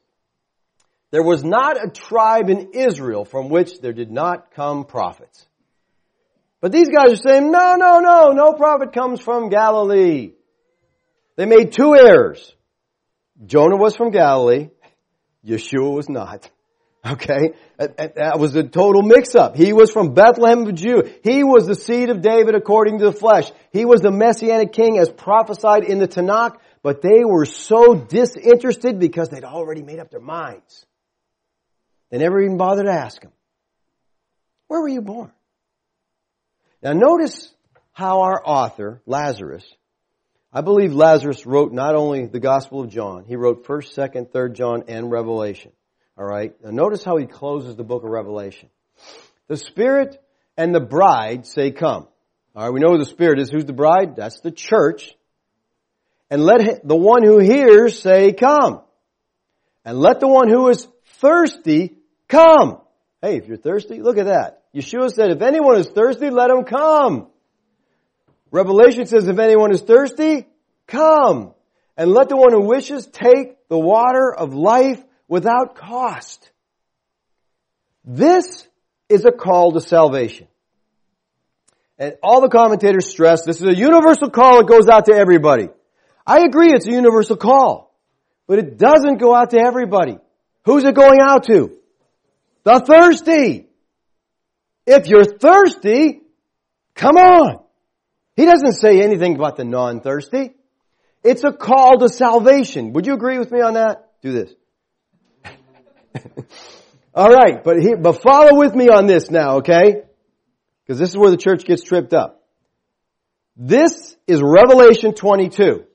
[1.11, 5.47] There was not a tribe in Israel from which there did not come prophets.
[6.59, 10.31] But these guys are saying, no, no, no, no prophet comes from Galilee.
[11.35, 12.55] They made two errors.
[13.45, 14.69] Jonah was from Galilee.
[15.45, 16.49] Yeshua was not.
[17.05, 17.53] Okay?
[17.77, 19.57] That was a total mix-up.
[19.57, 21.03] He was from Bethlehem of Jew.
[21.23, 23.51] He was the seed of David according to the flesh.
[23.71, 28.99] He was the messianic king as prophesied in the Tanakh, but they were so disinterested
[28.99, 30.85] because they'd already made up their minds.
[32.09, 33.31] They never even bothered to ask him,
[34.67, 35.31] where were you born?
[36.81, 37.53] Now notice
[37.91, 39.65] how our author, Lazarus,
[40.53, 44.53] I believe Lazarus wrote not only the Gospel of John, he wrote 1st, 2nd, 3rd
[44.53, 45.71] John, and Revelation.
[46.17, 46.55] Alright?
[46.63, 48.69] Now notice how he closes the book of Revelation.
[49.47, 50.21] The Spirit
[50.57, 52.07] and the bride say come.
[52.55, 53.49] Alright, we know who the Spirit is.
[53.49, 54.15] Who's the bride?
[54.15, 55.15] That's the church.
[56.29, 58.81] And let the one who hears say come.
[59.85, 60.87] And let the one who is
[61.19, 61.97] thirsty
[62.27, 62.79] come.
[63.21, 64.63] Hey, if you're thirsty, look at that.
[64.75, 67.27] Yeshua said, if anyone is thirsty, let him come.
[68.51, 70.47] Revelation says, if anyone is thirsty,
[70.87, 71.53] come.
[71.97, 76.49] And let the one who wishes take the water of life without cost.
[78.05, 78.67] This
[79.09, 80.47] is a call to salvation.
[81.97, 85.69] And all the commentators stress this is a universal call that goes out to everybody.
[86.25, 87.93] I agree it's a universal call,
[88.47, 90.17] but it doesn't go out to everybody.
[90.65, 91.77] Who's it going out to?
[92.63, 93.67] The thirsty.
[94.85, 96.21] If you're thirsty,
[96.95, 97.63] come on.
[98.35, 100.55] He doesn't say anything about the non-thirsty.
[101.23, 102.93] It's a call to salvation.
[102.93, 104.09] Would you agree with me on that?
[104.21, 104.53] Do this.
[107.15, 110.01] All right, but he, but follow with me on this now, okay?
[110.85, 112.43] Because this is where the church gets tripped up.
[113.55, 115.85] This is Revelation 22,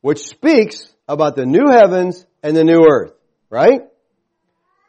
[0.00, 3.12] which speaks about the new heavens and the new earth,
[3.50, 3.82] right?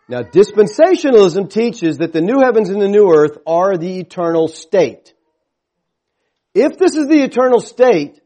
[0.08, 5.14] Now dispensationalism teaches that the new heavens and the new earth are the eternal state.
[6.56, 8.20] If this is the eternal state,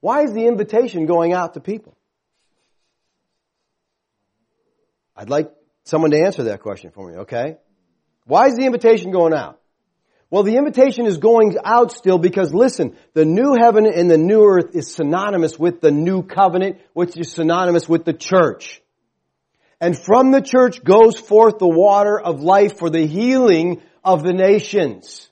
[0.00, 1.96] why is the invitation going out to people?
[5.16, 5.50] I'd like
[5.84, 7.56] someone to answer that question for me, okay?
[8.26, 9.60] Why is the invitation going out?
[10.30, 14.42] Well, the invitation is going out still because listen, the new heaven and the new
[14.44, 18.80] earth is synonymous with the new covenant, which is synonymous with the church.
[19.80, 24.32] And from the church goes forth the water of life for the healing of the
[24.32, 25.28] nations.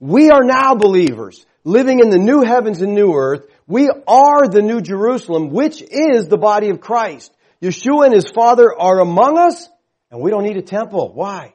[0.00, 3.42] We are now believers living in the new heavens and new earth.
[3.66, 7.32] We are the new Jerusalem, which is the body of Christ.
[7.62, 9.68] Yeshua and his Father are among us,
[10.10, 11.12] and we don't need a temple.
[11.14, 11.54] Why?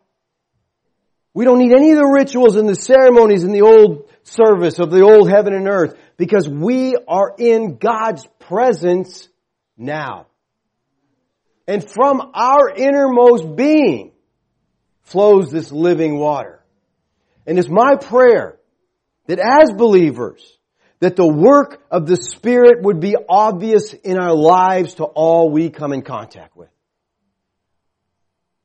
[1.34, 4.92] We don't need any of the rituals and the ceremonies in the old service of
[4.92, 9.30] the old heaven and earth because we are in God's presence
[9.78, 10.28] now.
[11.68, 14.12] And from our innermost being
[15.04, 16.64] flows this living water.
[17.46, 18.60] And it's my prayer
[19.28, 20.42] that as believers,
[21.02, 25.70] that the work of the Spirit would be obvious in our lives to all we
[25.70, 26.70] come in contact with.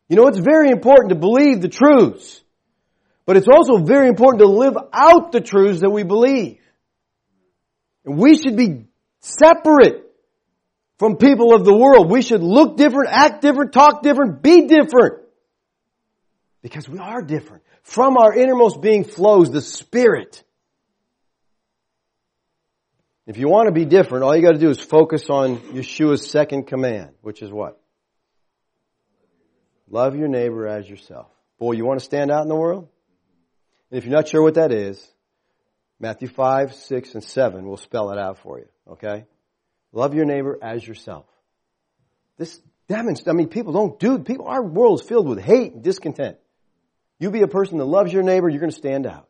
[0.09, 2.43] You know, it's very important to believe the truths,
[3.25, 6.61] but it's also very important to live out the truths that we believe.
[8.05, 8.85] And we should be
[9.21, 10.05] separate
[10.99, 12.11] from people of the world.
[12.11, 15.23] We should look different, act different, talk different, be different.
[16.63, 17.63] Because we are different.
[17.83, 20.45] From our innermost being flows the Spirit.
[23.27, 26.31] If you want to be different, all you got to do is focus on Yeshua's
[26.31, 27.81] second command, which is what?
[29.91, 31.27] Love your neighbor as yourself.
[31.59, 32.89] Boy, you want to stand out in the world?
[33.91, 35.05] And if you're not sure what that is,
[35.99, 38.69] Matthew 5, 6, and 7 will spell it out for you.
[38.93, 39.25] Okay?
[39.93, 41.27] Love your neighbor as yourself.
[42.37, 45.83] This demonstrates, I mean, people don't do, people, our world is filled with hate and
[45.83, 46.37] discontent.
[47.19, 49.29] You be a person that loves your neighbor, you're going to stand out.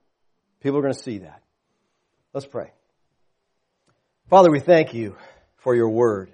[0.60, 1.42] People are going to see that.
[2.32, 2.72] Let's pray.
[4.28, 5.14] Father, we thank you
[5.58, 6.32] for your word.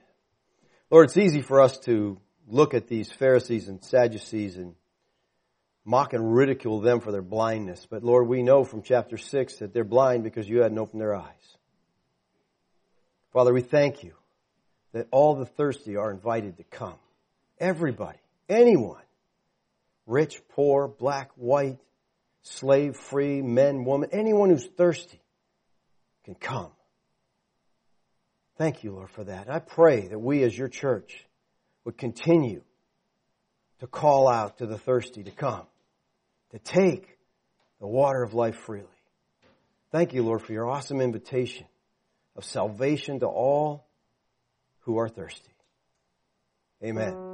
[0.90, 2.18] Lord, it's easy for us to
[2.49, 4.74] look at these Pharisees and Sadducees and
[5.84, 7.86] mock and ridicule them for their blindness.
[7.88, 11.14] But Lord, we know from chapter 6 that they're blind because you hadn't opened their
[11.14, 11.57] eyes.
[13.34, 14.14] Father, we thank you
[14.93, 16.97] that all the thirsty are invited to come.
[17.59, 19.03] Everybody, anyone,
[20.07, 21.78] rich, poor, black, white,
[22.40, 25.20] slave, free, men, woman, anyone who's thirsty
[26.24, 26.70] can come.
[28.59, 29.50] Thank you, Lord, for that.
[29.50, 31.26] I pray that we as your church
[31.84, 32.62] would continue
[33.80, 35.66] to call out to the thirsty to come,
[36.50, 37.18] to take
[37.80, 38.86] the water of life freely.
[39.90, 41.66] Thank you, Lord, for your awesome invitation
[42.36, 43.86] of salvation to all
[44.80, 45.53] who are thirsty.
[46.82, 47.31] Amen.